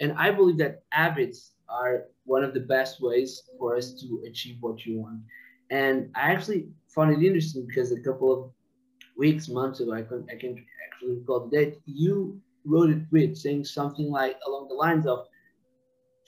[0.00, 4.58] and I believe that habits are one of the best ways for us to achieve
[4.60, 5.20] what you want.
[5.70, 8.50] And I actually found it interesting because a couple of
[9.16, 10.54] weeks, months ago, I can I can
[10.86, 11.74] actually recall the date.
[11.86, 15.26] You wrote a tweet saying something like along the lines of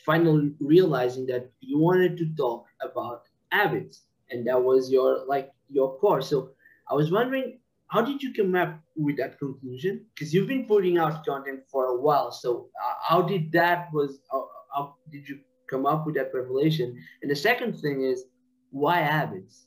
[0.04, 5.98] finally realizing that you wanted to talk about habits and that was your like your
[5.98, 6.22] core.
[6.22, 6.50] So
[6.90, 7.58] i was wondering
[7.88, 10.06] how did you come up with that conclusion?
[10.14, 14.20] Because you've been putting out content for a while so uh, how did that was
[14.30, 16.96] how, how did you come up with that revelation?
[17.22, 18.24] And the second thing is
[18.70, 19.66] why habits?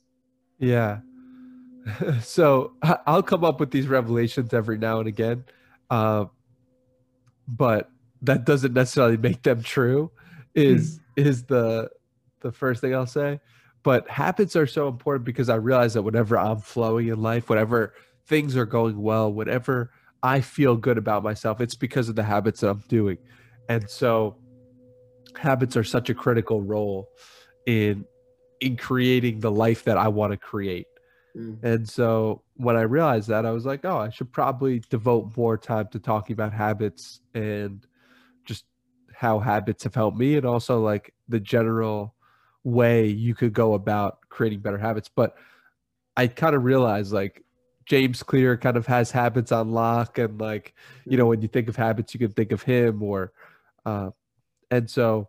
[0.58, 1.00] Yeah.
[2.22, 2.72] So
[3.06, 5.44] i'll come up with these revelations every now and again
[5.90, 6.24] uh,
[7.46, 7.90] but
[8.22, 10.10] that doesn't necessarily make them true
[10.54, 11.26] is mm.
[11.26, 11.90] is the
[12.40, 13.40] the first thing I'll say.
[13.82, 17.92] But habits are so important because I realize that whenever I'm flowing in life, whatever
[18.26, 19.90] things are going well, whatever
[20.22, 23.18] I feel good about myself, it's because of the habits that I'm doing.
[23.68, 24.36] And so
[25.36, 27.08] habits are such a critical role
[27.66, 28.06] in
[28.60, 30.86] in creating the life that I want to create.
[31.36, 31.62] Mm.
[31.62, 35.58] And so when I realized that, I was like, oh, I should probably devote more
[35.58, 37.86] time to talking about habits and
[39.16, 42.14] how habits have helped me and also like the general
[42.64, 45.36] way you could go about creating better habits but
[46.16, 47.44] I kind of realized like
[47.86, 50.74] James Clear kind of has habits on lock, and like
[51.04, 53.32] you know when you think of habits, you can think of him or,
[53.84, 54.10] uh,
[54.70, 55.28] and so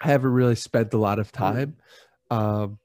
[0.00, 1.76] I haven't really spent a lot of time,
[2.30, 2.78] um,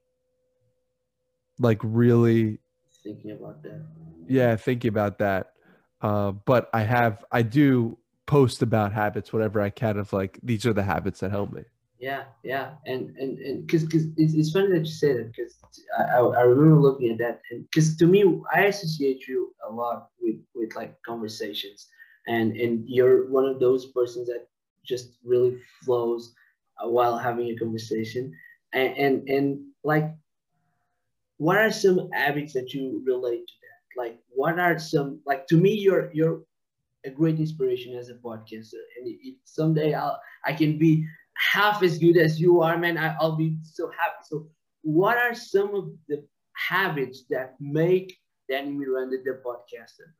[1.60, 2.60] like really
[3.04, 3.86] thinking about that.
[4.28, 5.54] Yeah, thinking about that.
[6.02, 10.66] Uh, but I have I do post about habits whatever I can of like these
[10.66, 11.64] are the habits that help me.
[12.00, 15.56] Yeah, yeah, and and and because because it's, it's funny that you say that because
[15.98, 20.10] I, I remember looking at that and because to me I associate you a lot
[20.20, 21.88] with with like conversations
[22.28, 24.48] and and you're one of those persons that
[24.86, 26.34] just really flows
[26.84, 28.34] uh, while having a conversation
[28.74, 30.12] and and and like
[31.38, 35.58] what are some habits that you relate to that like what are some like to
[35.58, 36.42] me you're you're
[37.06, 41.98] a great inspiration as a podcaster and if someday i'll i can be half as
[41.98, 44.16] good as you are, man, I, will be so happy.
[44.24, 44.48] So,
[44.82, 48.18] what are some of the habits that make
[48.50, 50.12] Danny Miranda the podcaster?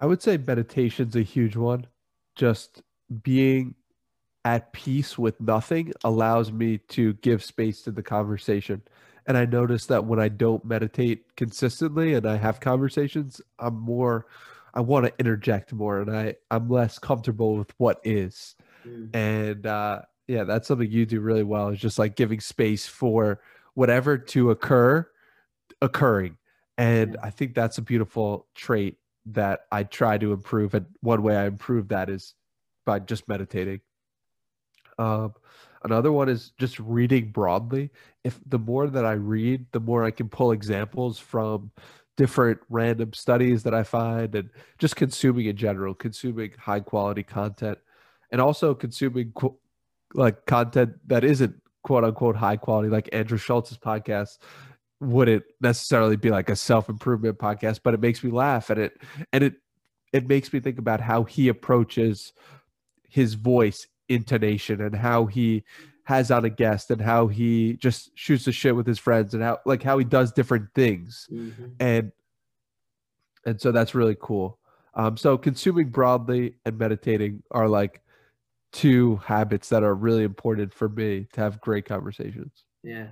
[0.00, 1.86] I would say meditation's a huge one.
[2.34, 2.82] Just
[3.22, 3.74] being
[4.44, 8.82] at peace with nothing allows me to give space to the conversation.
[9.26, 14.26] And I notice that when I don't meditate consistently and I have conversations, I'm more,
[14.74, 18.54] I want to interject more and I, I'm less comfortable with what is.
[18.86, 19.14] Mm.
[19.14, 21.68] And uh, yeah, that's something you do really well.
[21.68, 23.40] Is just like giving space for
[23.74, 25.06] whatever to occur,
[25.80, 26.38] occurring,
[26.78, 30.74] and I think that's a beautiful trait that I try to improve.
[30.74, 32.34] And one way I improve that is
[32.84, 33.80] by just meditating.
[34.98, 35.34] Um,
[35.84, 37.90] another one is just reading broadly.
[38.24, 41.70] If the more that I read, the more I can pull examples from
[42.22, 47.78] different random studies that I find and just consuming in general, consuming high quality content
[48.30, 49.32] and also consuming
[50.14, 54.38] like content that isn't quote unquote high quality, like Andrew Schulz's podcast
[55.00, 59.02] wouldn't necessarily be like a self improvement podcast, but it makes me laugh and it
[59.32, 59.54] and it
[60.12, 62.32] it makes me think about how he approaches
[63.08, 65.64] his voice intonation and how he
[66.04, 69.42] has on a guest and how he just shoots the shit with his friends and
[69.42, 71.66] how like how he does different things mm-hmm.
[71.80, 72.12] and
[73.46, 74.58] and so that's really cool
[74.94, 78.02] um so consuming broadly and meditating are like
[78.72, 82.64] two habits that are really important for me to have great conversations.
[82.82, 83.08] Yeah.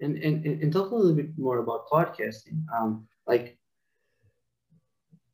[0.00, 2.64] And and, and talk a little bit more about podcasting.
[2.76, 3.58] Um, like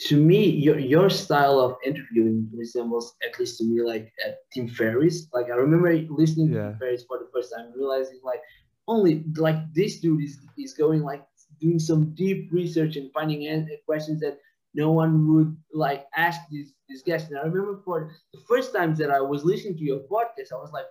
[0.09, 4.69] to me, your your style of interviewing resembles, at least to me, like at Tim
[4.69, 5.29] Ferriss.
[5.33, 6.55] Like I remember listening yeah.
[6.55, 8.41] to Tim Ferriss for the first time, realizing like
[8.89, 11.25] only like this dude is is going like
[11.61, 14.39] doing some deep research and finding uh, questions that
[14.73, 17.29] no one would like ask these these guests.
[17.29, 20.57] And I remember for the first times that I was listening to your podcast, I
[20.57, 20.87] was like,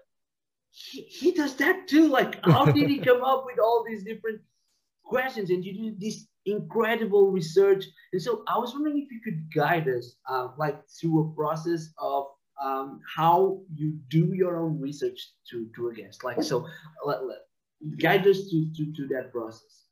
[0.69, 2.07] he, he does that too.
[2.07, 4.41] Like, how did he come up with all these different
[5.03, 5.49] questions?
[5.49, 7.85] And you do this incredible research.
[8.13, 11.89] And so I was wondering if you could guide us, uh, like through a process
[11.97, 12.25] of
[12.61, 16.23] um, how you do your own research to to a guest.
[16.23, 16.67] Like, so
[17.05, 17.39] let, let,
[17.97, 19.85] guide us to, to to that process.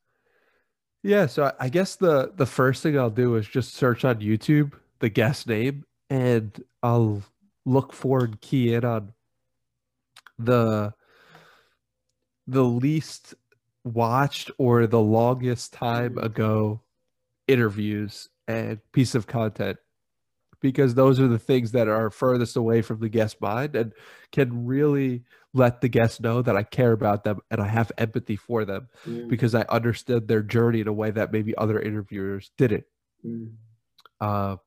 [1.03, 4.73] Yeah, so I guess the the first thing I'll do is just search on YouTube
[4.99, 7.21] the guest name and I'll
[7.65, 9.13] look for and key in on
[10.39, 10.93] the
[12.47, 13.35] the least
[13.93, 16.81] watched or the longest time ago
[17.47, 19.77] interviews and piece of content
[20.59, 23.93] because those are the things that are furthest away from the guest mind and
[24.31, 25.23] can really
[25.53, 28.87] let the guest know that I care about them and I have empathy for them
[29.05, 29.27] mm.
[29.27, 32.85] because I understood their journey in a way that maybe other interviewers didn't.
[33.25, 33.53] Mm.
[34.19, 34.57] Uh,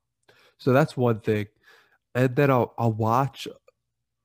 [0.59, 1.47] so that's one thing.
[2.15, 3.47] And then I'll I'll watch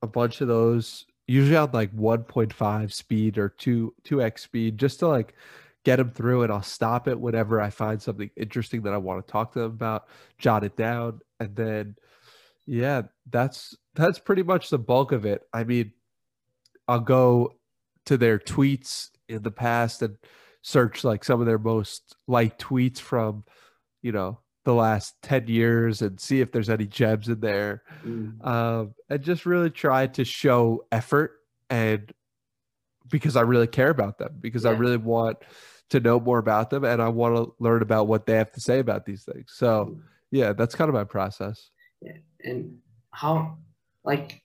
[0.01, 5.07] a bunch of those usually on like 1.5 speed or 2 2x speed just to
[5.07, 5.33] like
[5.83, 9.25] get them through and I'll stop it whenever I find something interesting that I want
[9.25, 10.07] to talk to them about,
[10.37, 11.95] jot it down and then
[12.65, 15.43] yeah, that's that's pretty much the bulk of it.
[15.53, 15.91] I mean,
[16.87, 17.53] I'll go
[18.05, 20.17] to their tweets in the past and
[20.61, 23.43] search like some of their most liked tweets from,
[24.01, 27.83] you know, the last 10 years and see if there's any gems in there.
[28.03, 28.45] Mm.
[28.45, 31.39] Um, and just really try to show effort
[31.69, 32.11] and
[33.09, 34.71] because I really care about them, because yeah.
[34.71, 35.37] I really want
[35.91, 38.59] to know more about them and I want to learn about what they have to
[38.59, 39.53] say about these things.
[39.55, 40.01] So, mm.
[40.31, 41.69] yeah, that's kind of my process.
[42.01, 42.17] Yeah.
[42.43, 42.79] And
[43.11, 43.59] how,
[44.03, 44.41] like,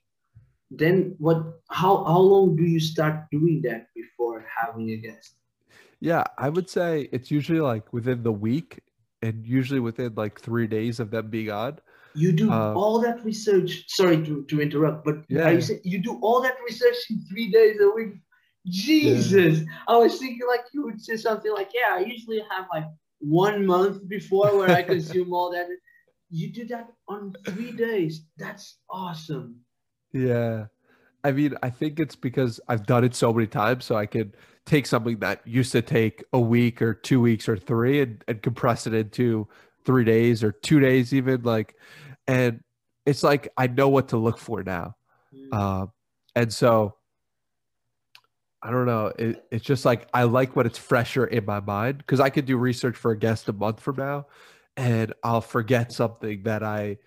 [0.71, 5.35] then what how how long do you start doing that before having a guest
[5.99, 8.81] yeah i would say it's usually like within the week
[9.23, 11.79] and usually within like three days of them being on
[12.15, 15.99] you do um, all that research sorry to, to interrupt but yeah you, say, you
[15.99, 18.15] do all that research in three days a week
[18.67, 19.61] Jesus.
[19.61, 19.65] Yeah.
[19.89, 22.85] I was thinking like you would say something like, yeah, I usually have like
[23.19, 25.67] one month before where I consume all that.
[26.31, 28.27] You do that on three days.
[28.37, 29.57] That's awesome.
[30.13, 30.67] Yeah.
[31.25, 34.33] I mean, I think it's because I've done it so many times, so I can
[34.71, 38.41] take something that used to take a week or two weeks or three and, and
[38.41, 39.49] compress it into
[39.85, 41.75] three days or two days, even like,
[42.27, 42.63] and
[43.05, 44.95] it's like I know what to look for now.
[45.35, 45.49] Mm.
[45.53, 45.87] Uh,
[46.37, 46.95] and so
[48.63, 49.13] I don't know.
[49.19, 52.47] It, it's just like I like when it's fresher in my mind because I could
[52.47, 54.27] do research for a guest a month from now
[54.77, 56.99] and I'll forget something that I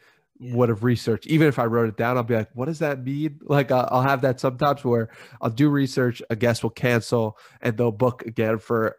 [0.44, 0.56] yeah.
[0.56, 1.28] would have researched.
[1.28, 3.40] Even if I wrote it down, I'll be like, what does that mean?
[3.54, 7.78] Like, I'll, I'll have that sometimes where I'll do research, a guest will cancel, and
[7.78, 8.96] they'll book again for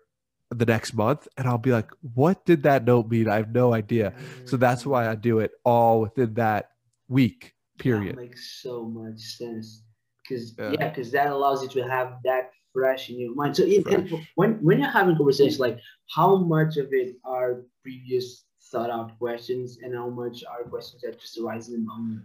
[0.50, 1.26] the next month.
[1.36, 3.28] And I'll be like, what did that note mean?
[3.28, 4.10] I have no idea.
[4.10, 4.46] Mm-hmm.
[4.46, 6.70] So that's why I do it all within that
[7.08, 8.16] week period.
[8.16, 9.82] That makes so much sense.
[10.22, 13.56] Because, yeah, because yeah, that allows you to have that fresh in your mind.
[13.56, 15.78] So, in, when, when you're having conversations, like,
[16.14, 18.43] how much of it are previous
[18.74, 22.22] thought out questions and how much are questions that just arise in the moment?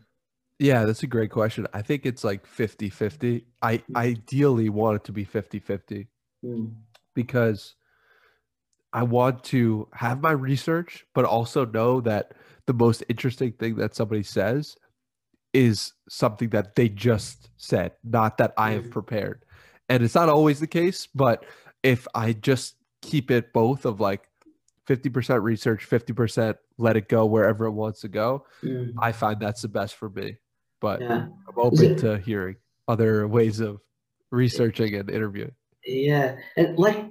[0.57, 1.67] Yeah, that's a great question.
[1.73, 3.45] I think it's like 50 50.
[3.61, 3.97] I mm-hmm.
[3.97, 6.07] ideally want it to be 50 50
[6.43, 6.73] mm.
[7.13, 7.75] because
[8.91, 12.33] I want to have my research, but also know that
[12.65, 14.75] the most interesting thing that somebody says
[15.53, 18.91] is something that they just said, not that I have mm.
[18.91, 19.45] prepared.
[19.87, 21.45] And it's not always the case, but
[21.83, 24.28] if I just keep it both of like
[24.89, 28.45] 50% research, 50% let it go wherever it wants to go.
[28.63, 28.93] Mm.
[28.99, 30.37] I find that's the best for me.
[30.81, 31.27] But yeah.
[31.47, 32.55] I'm open to hearing
[32.87, 33.79] other ways of
[34.31, 35.51] researching and interviewing.
[35.85, 36.37] Yeah.
[36.57, 37.05] And like,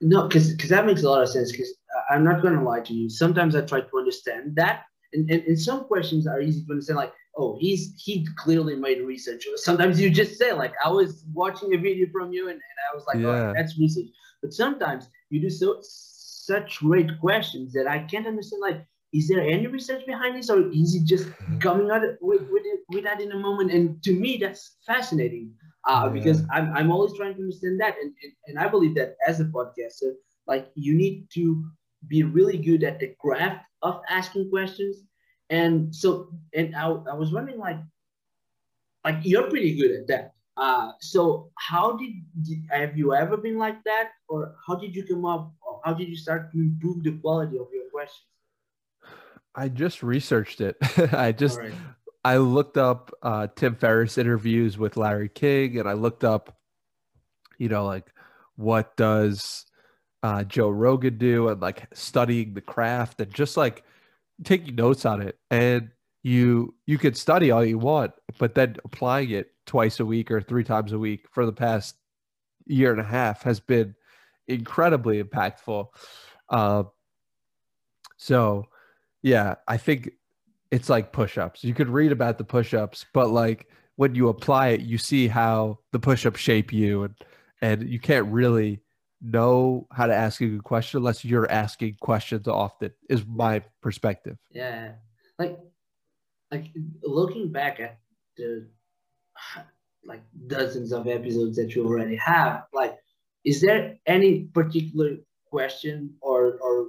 [0.00, 1.52] no, because because that makes a lot of sense.
[1.52, 1.72] Because
[2.10, 3.08] I'm not going to lie to you.
[3.08, 4.84] Sometimes I try to understand that.
[5.12, 9.00] And, and, and some questions are easy to understand, like, oh, he's he clearly made
[9.02, 9.44] research.
[9.56, 12.94] Sometimes you just say, like, I was watching a video from you and, and I
[12.94, 13.50] was like, oh, yeah.
[13.50, 14.06] oh, that's research.
[14.40, 15.80] But sometimes you do so
[16.50, 18.62] such great questions that I can't understand.
[18.68, 18.80] Like,
[19.18, 21.58] is there any research behind this, or is it just mm-hmm.
[21.66, 23.72] coming out with with, it, with that in a moment?
[23.76, 25.46] And to me, that's fascinating
[25.90, 26.12] uh, yeah.
[26.16, 29.40] because I'm I'm always trying to understand that, and, and and I believe that as
[29.40, 30.10] a podcaster,
[30.46, 31.44] like you need to
[32.06, 34.96] be really good at the craft of asking questions.
[35.50, 37.80] And so, and I, I was wondering, like,
[39.04, 40.24] like you're pretty good at that.
[40.60, 45.04] Uh, so how did, did, have you ever been like that, or how did you
[45.04, 45.52] come up?
[45.84, 48.26] how did you start to improve the quality of your questions?
[49.54, 50.76] I just researched it.
[51.12, 51.72] I just right.
[52.24, 56.56] I looked up uh, Tim Ferriss interviews with Larry King, and I looked up,
[57.58, 58.12] you know, like
[58.56, 59.64] what does
[60.22, 63.82] uh, Joe Rogan do, and like studying the craft, and just like
[64.44, 65.38] taking notes on it.
[65.50, 65.90] And
[66.22, 70.40] you you could study all you want, but then applying it twice a week or
[70.40, 71.94] three times a week for the past
[72.66, 73.94] year and a half has been
[74.48, 75.88] incredibly impactful.
[76.48, 76.84] Uh,
[78.16, 78.64] so,
[79.22, 80.12] yeah, I think
[80.70, 81.62] it's like push-ups.
[81.62, 85.78] You could read about the push-ups, but like when you apply it, you see how
[85.92, 87.14] the push-ups shape you, and
[87.60, 88.80] and you can't really
[89.20, 92.90] know how to ask a good question unless you're asking questions often.
[93.10, 94.38] Is my perspective.
[94.50, 94.92] Yeah,
[95.38, 95.58] like
[96.50, 96.70] like
[97.02, 97.98] looking back at
[98.36, 98.66] the
[100.04, 102.96] like dozens of episodes that you already have, like
[103.44, 105.16] is there any particular
[105.46, 106.88] question or, or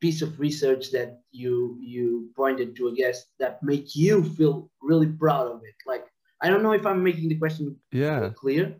[0.00, 5.06] piece of research that you you pointed to a guest that make you feel really
[5.06, 5.74] proud of it?
[5.86, 6.06] Like
[6.40, 8.76] I don't know if I'm making the question yeah clear.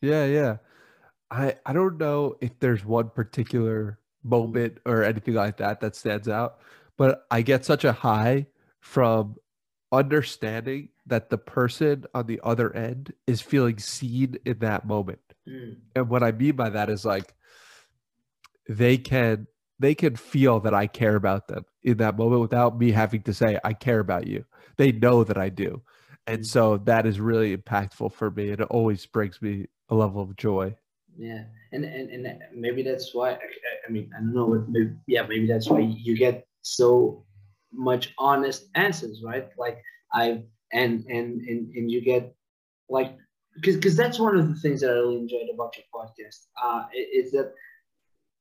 [0.00, 0.56] Yeah, yeah.
[1.30, 6.28] I I don't know if there's one particular moment or anything like that that stands
[6.28, 6.60] out,
[6.96, 8.46] but I get such a high
[8.80, 9.36] from
[9.92, 15.20] understanding that the person on the other end is feeling seen in that moment.
[15.46, 15.76] Mm.
[15.94, 17.34] And what I mean by that is like
[18.68, 19.46] they can
[19.78, 23.34] they can feel that I care about them in that moment without me having to
[23.34, 24.44] say I care about you.
[24.76, 25.82] They know that I do.
[26.26, 26.46] And mm.
[26.46, 28.50] so that is really impactful for me.
[28.50, 30.76] And it always brings me a level of joy.
[31.18, 31.44] Yeah.
[31.72, 33.38] And and, and maybe that's why I,
[33.86, 37.24] I mean I don't know what maybe, yeah, maybe that's why you get so
[37.72, 39.48] much honest answers, right?
[39.58, 42.34] Like I and and and and you get
[42.88, 43.16] like
[43.54, 46.46] because because that's one of the things that I really enjoyed about your podcast.
[46.62, 47.52] Uh, is that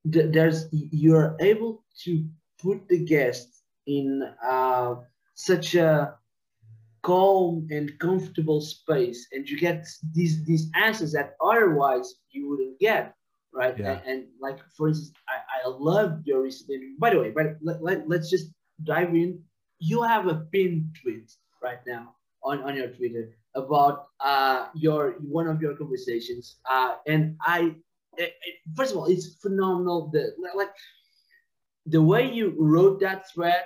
[0.03, 2.25] there's you're able to
[2.61, 4.95] put the guest in uh,
[5.35, 6.15] such a
[7.03, 13.13] calm and comfortable space, and you get these these answers that otherwise you wouldn't get,
[13.53, 13.77] right?
[13.77, 13.99] Yeah.
[14.05, 16.97] And, and like for instance, I, I love your recent interview.
[16.99, 18.51] By the way, but let, let, let's just
[18.83, 19.41] dive in.
[19.79, 25.47] You have a pinned tweet right now on, on your Twitter about uh, your one
[25.47, 27.75] of your conversations, uh, and I
[28.17, 30.09] it, it, first of all, it's phenomenal.
[30.11, 30.69] The like
[31.85, 33.63] the way you wrote that thread.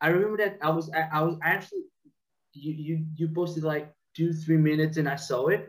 [0.00, 1.82] I remember that I was I, I was actually
[2.52, 5.68] you you you posted like two three minutes and I saw it,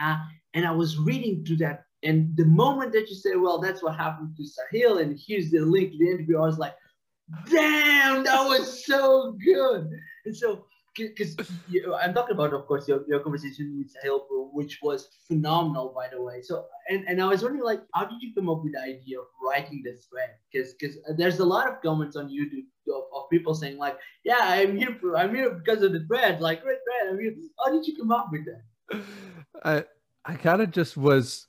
[0.00, 0.18] uh,
[0.54, 1.84] and I was reading to that.
[2.02, 5.60] And the moment that you say, "Well, that's what happened to Sahil," and here's the
[5.60, 6.74] link to the interview, I was like,
[7.50, 9.90] "Damn, that was so good!"
[10.24, 10.66] And so
[10.96, 11.36] because
[12.00, 14.20] I'm talking about, of course, your, your conversation with Sahil,
[14.52, 16.40] which was phenomenal, by the way.
[16.42, 19.18] So, and, and I was wondering, like, how did you come up with the idea
[19.18, 20.30] of writing this thread?
[20.52, 24.38] Because because there's a lot of comments on YouTube of, of, people saying, like, yeah,
[24.40, 27.12] I'm here for, I'm here because of the thread, like, great thread.
[27.12, 27.34] I'm here.
[27.64, 29.04] How did you come up with that?
[29.64, 29.84] I
[30.24, 31.48] I kind of just was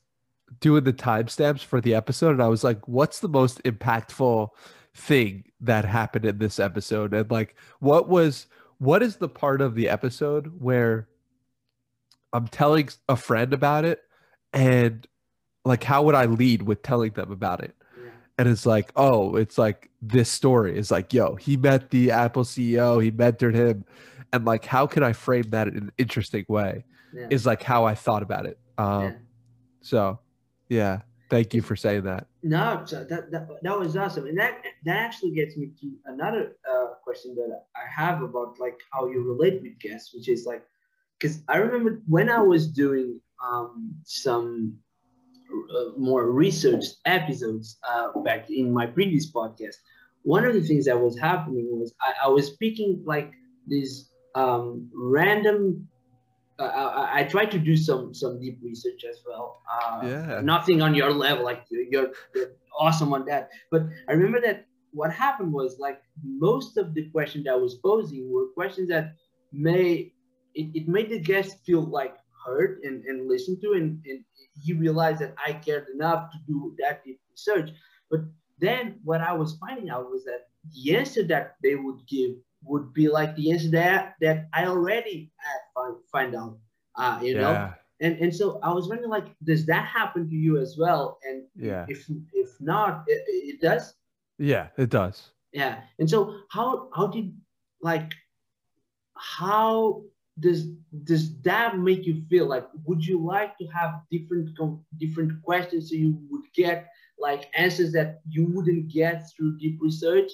[0.59, 4.49] doing the timestamps for the episode, and I was like, what's the most impactful
[4.95, 9.75] thing that happened in this episode, and like, what was what is the part of
[9.75, 11.07] the episode where
[12.33, 14.01] I'm telling a friend about it
[14.51, 15.07] and
[15.63, 17.75] like how would I lead with telling them about it?
[17.97, 18.09] Yeah.
[18.37, 22.43] And it's like, oh, it's like this story is like, yo, he met the Apple
[22.43, 23.85] CEO, he mentored him.
[24.33, 26.83] And like, how can I frame that in an interesting way?
[27.13, 27.27] Yeah.
[27.29, 28.59] Is like how I thought about it.
[28.77, 29.11] Um, yeah.
[29.81, 30.19] So,
[30.67, 32.27] yeah, thank you for saying that.
[32.43, 34.27] No, that, that, that was awesome.
[34.27, 38.79] And that, that actually gets me to another uh, question that I have about like
[38.91, 40.63] how you relate with guests, which is like,
[41.19, 44.77] because I remember when I was doing um, some
[45.51, 49.75] uh, more researched episodes uh, back in my previous podcast,
[50.23, 53.31] one of the things that was happening was I, I was picking like
[53.67, 55.87] these um, random.
[56.59, 59.61] I, I tried to do some some deep research as well.
[59.71, 60.41] Uh, yeah.
[60.41, 62.47] Nothing on your level, like you're, you're
[62.79, 63.49] awesome on that.
[63.71, 67.75] But I remember that what happened was like most of the questions that I was
[67.75, 69.15] posing were questions that
[69.51, 70.13] may
[70.53, 74.23] it, it made the guest feel like heard and, and listened to and, and
[74.63, 77.71] he realized that I cared enough to do that deep research.
[78.09, 78.21] But
[78.59, 82.31] then what I was finding out was that the answer that they would give
[82.65, 85.31] would be like the answer that that I already
[85.73, 86.57] find, find out.
[86.97, 87.41] Uh, you yeah.
[87.41, 87.73] know?
[88.01, 91.17] And and so I was wondering like, does that happen to you as well?
[91.23, 93.93] And yeah, if if not, it, it does.
[94.37, 95.31] Yeah, it does.
[95.53, 95.79] Yeah.
[95.99, 97.33] And so how how did
[97.81, 98.13] like
[99.15, 100.03] how
[100.39, 100.67] does
[101.05, 104.49] does that make you feel like would you like to have different
[104.97, 106.87] different questions so you would get
[107.17, 110.29] like answers that you wouldn't get through deep research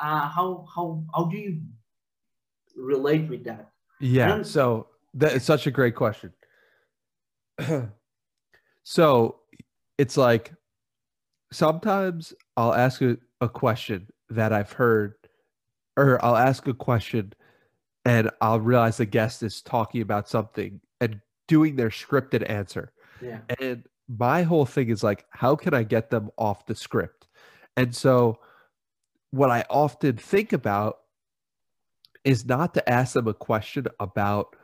[0.00, 1.60] uh how how how do you
[2.76, 3.70] relate with that
[4.00, 6.32] yeah so that is such a great question
[8.84, 9.36] so
[9.98, 10.52] it's like
[11.52, 15.14] sometimes i'll ask a, a question that I've heard,
[15.96, 17.32] or I'll ask a question
[18.04, 22.92] and I'll realize the guest is talking about something and doing their scripted answer.
[23.20, 23.40] Yeah.
[23.60, 27.28] And my whole thing is like, how can I get them off the script?
[27.76, 28.38] And so,
[29.32, 30.98] what I often think about
[32.24, 34.54] is not to ask them a question about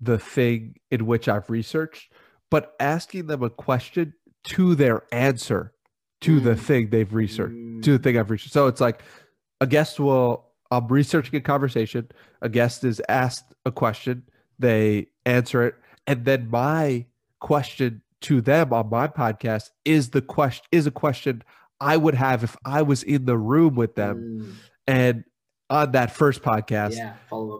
[0.00, 2.12] the thing in which I've researched,
[2.50, 5.72] but asking them a question to their answer
[6.20, 6.44] to mm.
[6.44, 7.82] the thing they've researched, mm.
[7.82, 8.52] to the thing I've researched.
[8.52, 9.02] So it's like
[9.60, 12.08] a guest will, I'm researching a conversation,
[12.42, 14.24] a guest is asked a question,
[14.58, 15.74] they answer it,
[16.06, 17.06] and then my
[17.40, 21.42] question to them on my podcast is the question is a question
[21.82, 24.54] I would have if I was in the room with them mm.
[24.86, 25.24] and
[25.68, 26.96] on that first podcast.
[26.96, 27.14] Yeah,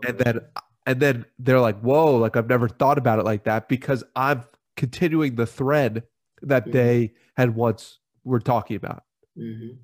[0.06, 0.40] and then
[0.86, 4.44] and then they're like, whoa, like I've never thought about it like that because I'm
[4.76, 6.04] continuing the thread
[6.42, 6.72] that mm.
[6.72, 9.02] they had once we're talking about.
[9.36, 9.74] Mm-hmm.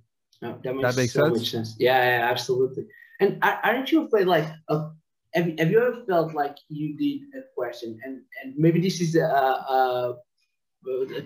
[0.41, 1.39] No, that makes, that makes so sense?
[1.39, 1.77] much sense.
[1.81, 2.85] Yeah, yeah, absolutely.
[3.21, 4.91] And aren't you afraid, like, uh,
[5.35, 9.17] have, have you ever felt like you did a question, and and maybe this is
[9.17, 10.15] a, a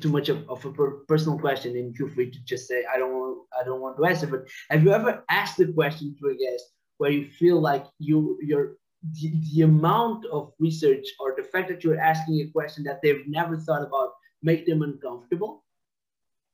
[0.00, 2.98] too much of, of a per- personal question, and feel free to just say I
[2.98, 4.26] don't want I don't want to answer.
[4.26, 6.64] But have you ever asked a question to a guest
[6.98, 8.76] where you feel like you you're
[9.14, 13.26] the, the amount of research or the fact that you're asking a question that they've
[13.26, 15.64] never thought about make them uncomfortable?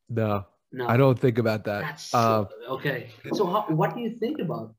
[0.09, 1.83] No, no, I don't think about that.
[1.83, 3.11] That's uh, okay.
[3.33, 4.75] So, how, what do you think about?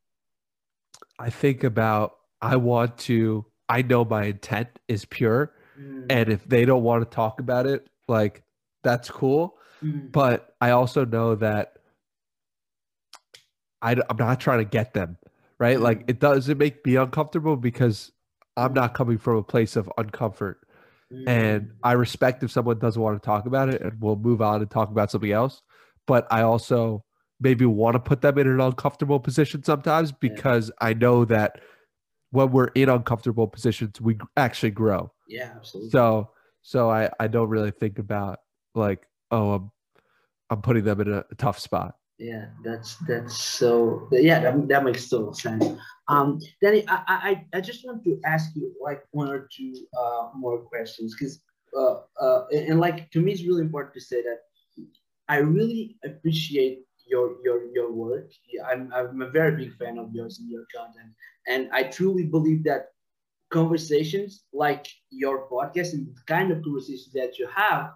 [1.18, 3.46] I think about I want to.
[3.68, 6.06] I know my intent is pure, mm.
[6.10, 8.44] and if they don't want to talk about it, like
[8.84, 9.58] that's cool.
[9.84, 10.12] Mm.
[10.12, 11.78] But I also know that
[13.82, 15.18] I, I'm not trying to get them
[15.60, 15.78] right.
[15.78, 15.82] Mm.
[15.82, 18.12] Like it doesn't make me uncomfortable because
[18.58, 20.56] I'm not coming from a place of uncomfort.
[21.26, 21.72] And mm.
[21.82, 24.70] I respect if someone doesn't want to talk about it and we'll move on and
[24.70, 25.64] talk about something else.
[26.06, 27.04] But I also
[27.40, 30.88] maybe want to put them in an uncomfortable position sometimes because yeah.
[30.88, 31.62] I know that
[32.32, 35.12] when we're in uncomfortable positions, we actually grow.
[35.28, 35.90] Yeah, absolutely.
[35.90, 36.30] So
[36.62, 38.40] so I I don't really think about
[38.76, 39.72] like oh I'm
[40.50, 41.96] I'm putting them in a tough spot.
[42.18, 45.66] Yeah, that's that's so yeah that, that makes total sense.
[46.10, 50.30] Um, Danny, I, I I just want to ask you like one or two uh,
[50.36, 51.42] more questions because
[51.78, 54.40] uh, uh, and, and like to me it's really important to say that
[55.30, 58.32] I really appreciate your your your work.
[58.70, 61.14] I'm I'm a very big fan of yours and your content,
[61.48, 62.90] and I truly believe that
[63.50, 67.92] conversations like your podcast and the kind of conversations that you have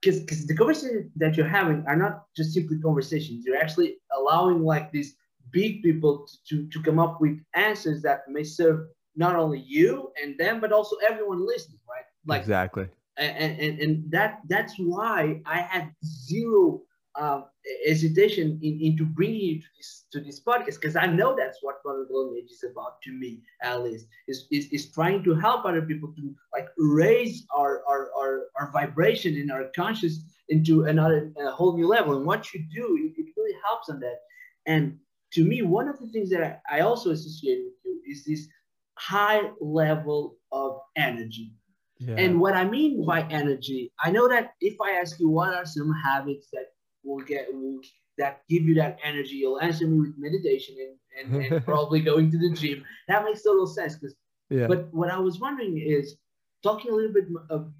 [0.00, 3.44] because because the conversations that you're having are not just simply conversations.
[3.44, 5.16] You're actually allowing like these
[5.50, 10.12] big people to, to, to come up with answers that may serve not only you
[10.22, 12.04] and them but also everyone listening right?
[12.26, 12.88] Like exactly.
[13.16, 16.82] and and, and that that's why i had zero
[17.18, 17.42] uh,
[17.86, 21.76] hesitation in, into bringing you to this to this podcast because I know that's what
[21.84, 25.82] vulnerable image is about to me at least is, is, is trying to help other
[25.82, 31.50] people to like raise our our, our, our vibration in our conscious into another a
[31.50, 32.16] whole new level.
[32.16, 34.18] And what you do it, it really helps on that.
[34.66, 34.98] And
[35.32, 38.48] to me one of the things that I, I also associate with you is this
[38.94, 41.52] high level of energy.
[41.98, 42.16] Yeah.
[42.18, 45.64] And what I mean by energy, I know that if I ask you what are
[45.64, 46.66] some habits that
[47.06, 47.80] will get will,
[48.18, 49.36] that give you that energy.
[49.36, 52.84] You'll answer me with meditation and, and, and probably going to the gym.
[53.08, 53.96] That makes total sense.
[53.96, 54.16] Because,
[54.50, 54.66] yeah.
[54.66, 56.16] but what I was wondering is
[56.62, 57.72] talking a little bit of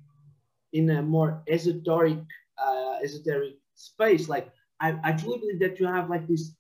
[0.73, 2.19] in a more esoteric,
[2.63, 4.29] uh, esoteric space.
[4.29, 4.51] Like
[4.81, 6.53] I, I truly believe that you have like this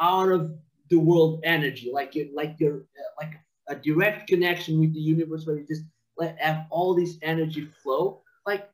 [0.00, 0.54] out of
[0.90, 3.34] the world energy, like you like you're uh, like
[3.68, 5.84] a direct connection with the universe where you just
[6.18, 8.22] let have all this energy flow.
[8.46, 8.68] Like,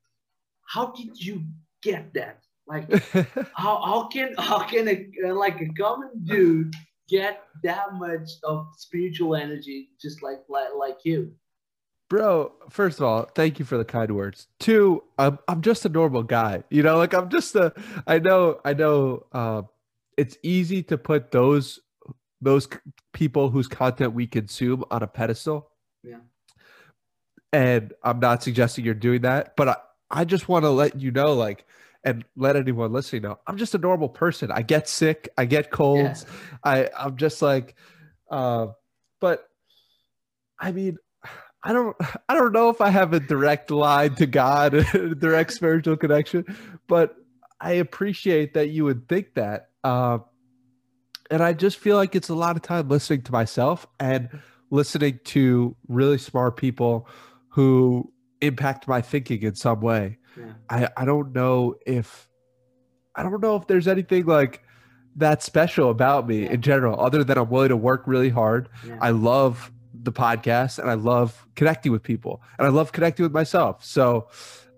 [0.67, 1.45] how did you
[1.83, 2.43] get that?
[2.71, 2.89] Like,
[3.55, 6.73] how, how can how can a like a common dude
[7.09, 11.33] get that much of spiritual energy just like like, like you?
[12.09, 14.47] Bro, first of all, thank you for the kind words.
[14.61, 16.63] Two, I'm I'm just a normal guy.
[16.71, 17.73] You know, like I'm just a
[18.07, 19.63] I know I know uh,
[20.17, 21.81] it's easy to put those
[22.41, 22.69] those
[23.13, 25.71] people whose content we consume on a pedestal.
[26.05, 26.21] Yeah.
[27.53, 29.77] And I'm not suggesting you're doing that, but I,
[30.11, 31.67] I just want to let you know like
[32.05, 34.51] and let anyone listening know I'm just a normal person.
[34.51, 36.25] I get sick, I get colds.
[36.27, 36.33] Yeah.
[36.65, 37.75] I I'm just like
[38.31, 38.69] uh
[39.21, 39.49] but
[40.59, 40.99] I mean
[41.63, 41.97] I don't
[42.29, 46.45] I don't know if I have a direct line to God, a direct spiritual connection,
[46.89, 47.17] but
[47.61, 49.69] I appreciate that you would think that.
[49.85, 50.19] Uh,
[51.31, 54.41] and I just feel like it's a lot of time listening to myself and
[54.71, 57.07] listening to really smart people
[57.49, 60.17] who impact my thinking in some way.
[60.37, 60.53] Yeah.
[60.69, 62.29] I I don't know if
[63.15, 64.63] I don't know if there's anything like
[65.17, 66.53] that special about me yeah.
[66.53, 68.69] in general, other than I'm willing to work really hard.
[68.87, 68.99] Yeah.
[69.01, 69.73] I love
[70.03, 73.85] the podcast and I love connecting with people and I love connecting with myself.
[73.85, 74.29] So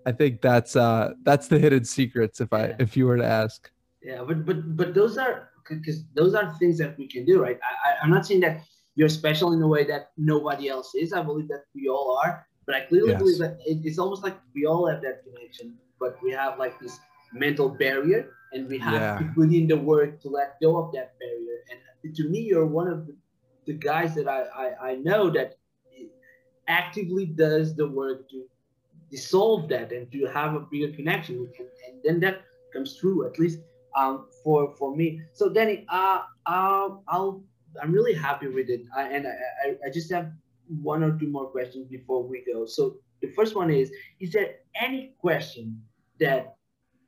[0.05, 3.71] I think that's uh that's the hidden secrets if I if you were to ask.
[4.01, 7.57] Yeah, but but but those are because those are things that we can do, right?
[7.63, 8.61] I, I I'm not saying that
[8.95, 11.13] you're special in a way that nobody else is.
[11.13, 12.45] I believe that we all are.
[12.65, 13.19] But I clearly yes.
[13.19, 16.79] believe that it, it's almost like we all have that connection, but we have like
[16.79, 16.99] this
[17.33, 19.17] mental barrier, and we have yeah.
[19.19, 21.57] to put in the work to let go of that barrier.
[22.03, 23.15] And to me, you're one of the,
[23.65, 25.57] the guys that I, I, I know that
[26.67, 28.45] actively does the work to
[29.09, 31.67] dissolve that and to have a bigger connection with him.
[31.87, 32.43] And then that
[32.73, 33.59] comes true, at least
[33.95, 35.21] um, for for me.
[35.33, 37.43] So Danny, uh, uh, I'll
[37.81, 39.31] I'm really happy with it, I, and I,
[39.65, 40.31] I, I just have
[40.81, 42.65] one or two more questions before we go.
[42.65, 45.81] So the first one is: Is there any question
[46.19, 46.55] that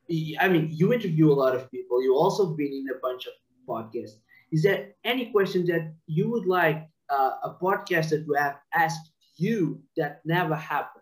[0.10, 2.02] I mean, you interview a lot of people.
[2.02, 3.34] You also been in a bunch of
[3.68, 4.18] podcasts.
[4.52, 9.82] Is there any question that you would like uh, a podcaster to have asked you
[9.98, 11.02] that never happened?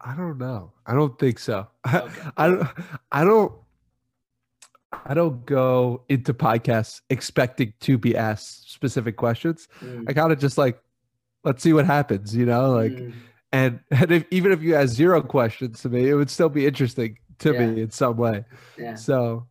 [0.00, 0.72] I don't know.
[0.86, 1.66] I don't think so.
[1.86, 2.22] Okay.
[2.36, 2.68] I, I don't.
[3.10, 3.52] I don't.
[5.04, 9.68] I don't go into podcasts expecting to be asked specific questions.
[9.80, 10.08] Mm.
[10.08, 10.80] I kind of just like,
[11.44, 13.12] let's see what happens, you know, like, mm.
[13.52, 16.66] and and if, even if you ask zero questions to me, it would still be
[16.66, 17.66] interesting to yeah.
[17.66, 18.44] me in some way.
[18.78, 18.94] Yeah.
[18.94, 19.46] So,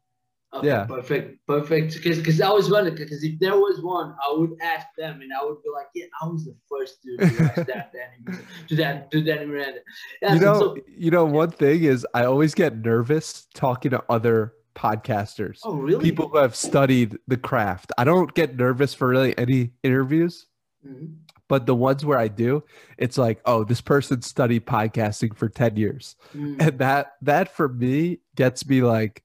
[0.54, 1.94] okay, yeah, perfect, perfect.
[1.94, 5.32] Because because I was wondering because if there was one, I would ask them, and
[5.32, 7.94] I would be like, yeah, I was the first dude to ask that
[8.70, 9.80] to that to Danny Miranda.
[10.22, 14.04] Yeah, you know, so, you know, one thing is I always get nervous talking to
[14.10, 15.60] other podcasters.
[15.64, 16.04] Oh, really?
[16.04, 17.92] People who have studied the craft.
[17.98, 20.48] I don't get nervous for really any interviews,
[20.86, 21.14] mm-hmm.
[21.48, 22.64] but the ones where I do,
[22.98, 26.16] it's like, oh, this person studied podcasting for 10 years.
[26.36, 26.62] Mm-hmm.
[26.62, 29.24] And that that for me gets me like,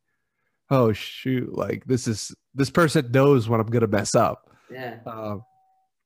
[0.71, 4.51] oh shoot, like this is this person knows what I'm gonna mess up.
[4.71, 4.99] Yeah.
[5.07, 5.45] Um,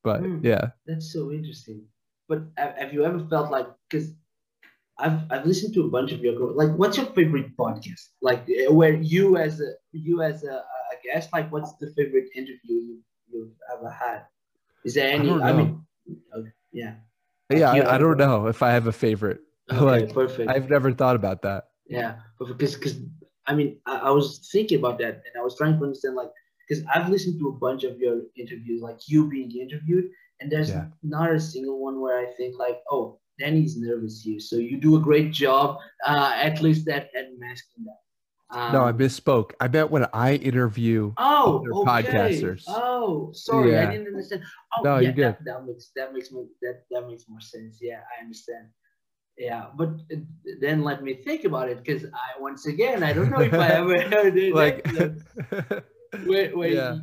[0.05, 1.82] But mm, yeah, that's so interesting.
[2.28, 4.12] But have you ever felt like because
[5.03, 8.72] I've I've listened to a bunch of your like what's your favorite podcast like uh,
[8.72, 10.55] where you as a you as a,
[10.92, 12.98] a guest like what's the favorite interview you,
[13.28, 14.22] you've ever had?
[14.84, 15.30] Is there any?
[15.30, 15.84] I, I mean,
[16.34, 16.94] okay, yeah.
[17.50, 19.40] Yeah, I, I, don't know if I have a favorite.
[19.72, 20.50] Okay, like, perfect.
[20.50, 21.68] I've never thought about that.
[21.86, 22.96] Yeah, because because
[23.46, 26.30] I mean, I, I, was thinking about that, and I was trying to understand like
[26.66, 30.70] because I've listened to a bunch of your interviews, like you being interviewed, and there's
[30.70, 30.86] yeah.
[31.03, 34.96] not a single one where I think like, oh, Danny's nervous here, so you do
[34.96, 38.02] a great job, uh, at least at at masking that.
[38.52, 39.52] Um, no, I misspoke.
[39.60, 42.08] I bet when I interview oh, okay.
[42.08, 42.64] podcasters.
[42.68, 43.88] Oh, sorry, yeah.
[43.88, 44.42] I didn't understand.
[44.76, 45.24] Oh, no, yeah, you did.
[45.24, 47.78] That, that, makes that makes more that that makes more sense.
[47.80, 48.68] Yeah, I understand.
[49.38, 49.94] Yeah, but
[50.60, 53.68] then let me think about it because I once again I don't know if I
[53.68, 54.54] ever heard it.
[54.54, 54.86] like
[56.26, 56.98] where where, yeah.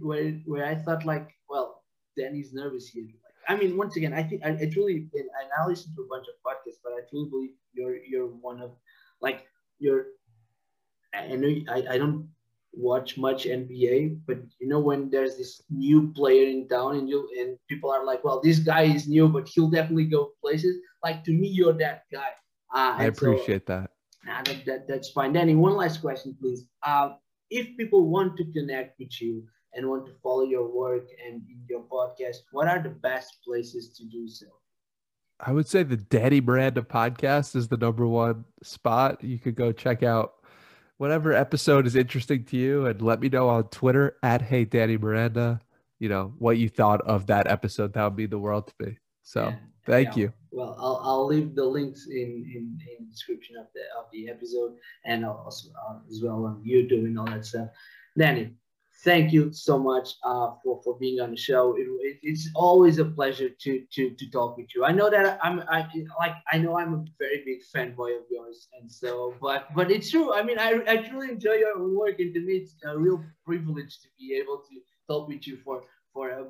[0.00, 1.82] where where I thought like, well,
[2.16, 3.08] Danny's nervous here.
[3.48, 5.28] I mean, once again, I think I, I truly and
[5.58, 8.72] I listen to a bunch of podcasts, but I truly believe you're you're one of
[9.20, 9.46] like
[9.78, 10.06] you're
[11.14, 12.28] I know I, I don't
[12.72, 17.28] watch much NBA, but you know when there's this new player in town and you
[17.38, 20.76] and people are like, well, this guy is new, but he'll definitely go places.
[21.02, 22.30] Like to me, you're that guy.
[22.74, 23.90] Uh, I appreciate so, that.
[24.24, 24.88] Nah, that, that.
[24.88, 25.32] That's fine.
[25.32, 26.64] Danny, one last question, please.
[26.82, 27.14] Uh,
[27.50, 31.82] if people want to connect with you and want to follow your work and your
[31.82, 34.46] podcast, what are the best places to do so?
[35.40, 39.24] I would say the Danny Miranda podcast is the number one spot.
[39.24, 40.34] You could go check out
[40.98, 44.96] whatever episode is interesting to you and let me know on Twitter at Hey Danny
[44.96, 45.60] Miranda,
[45.98, 47.94] you know, what you thought of that episode.
[47.94, 48.98] That would be the world to me.
[49.22, 50.22] So yeah, thank yeah.
[50.22, 50.32] you.
[50.52, 52.14] Well, I'll, I'll leave the links in,
[52.54, 56.62] in, in the description of the of the episode and also uh, as well on
[56.64, 57.68] YouTube and all that stuff.
[58.16, 58.54] Danny,
[59.04, 61.74] thank you so much uh, for for being on the show.
[61.76, 64.84] It, it, it's always a pleasure to to to talk with you.
[64.84, 65.88] I know that I'm I
[66.18, 70.10] like I know I'm a very big fanboy of yours, and so but but it's
[70.10, 70.34] true.
[70.34, 74.00] I mean, I I truly enjoy your work, and to me, it's a real privilege
[74.02, 74.74] to be able to
[75.08, 75.82] talk with you for
[76.12, 76.44] for uh,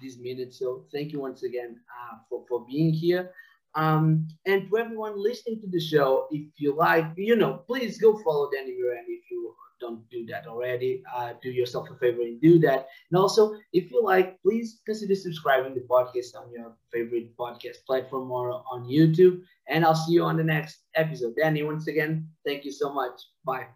[0.00, 0.58] these minutes.
[0.58, 3.30] So thank you once again uh, for for being here.
[3.74, 8.18] Um, and to everyone listening to the show, if you like, you know, please go
[8.22, 12.40] follow Danny Miranda if you don't do that already, uh, do yourself a favor and
[12.40, 12.86] do that.
[13.10, 18.30] And also, if you like, please consider subscribing the podcast on your favorite podcast platform
[18.30, 19.40] or on YouTube.
[19.68, 21.34] And I'll see you on the next episode.
[21.36, 23.16] Danny, once again, thank you so much.
[23.44, 23.66] Bye.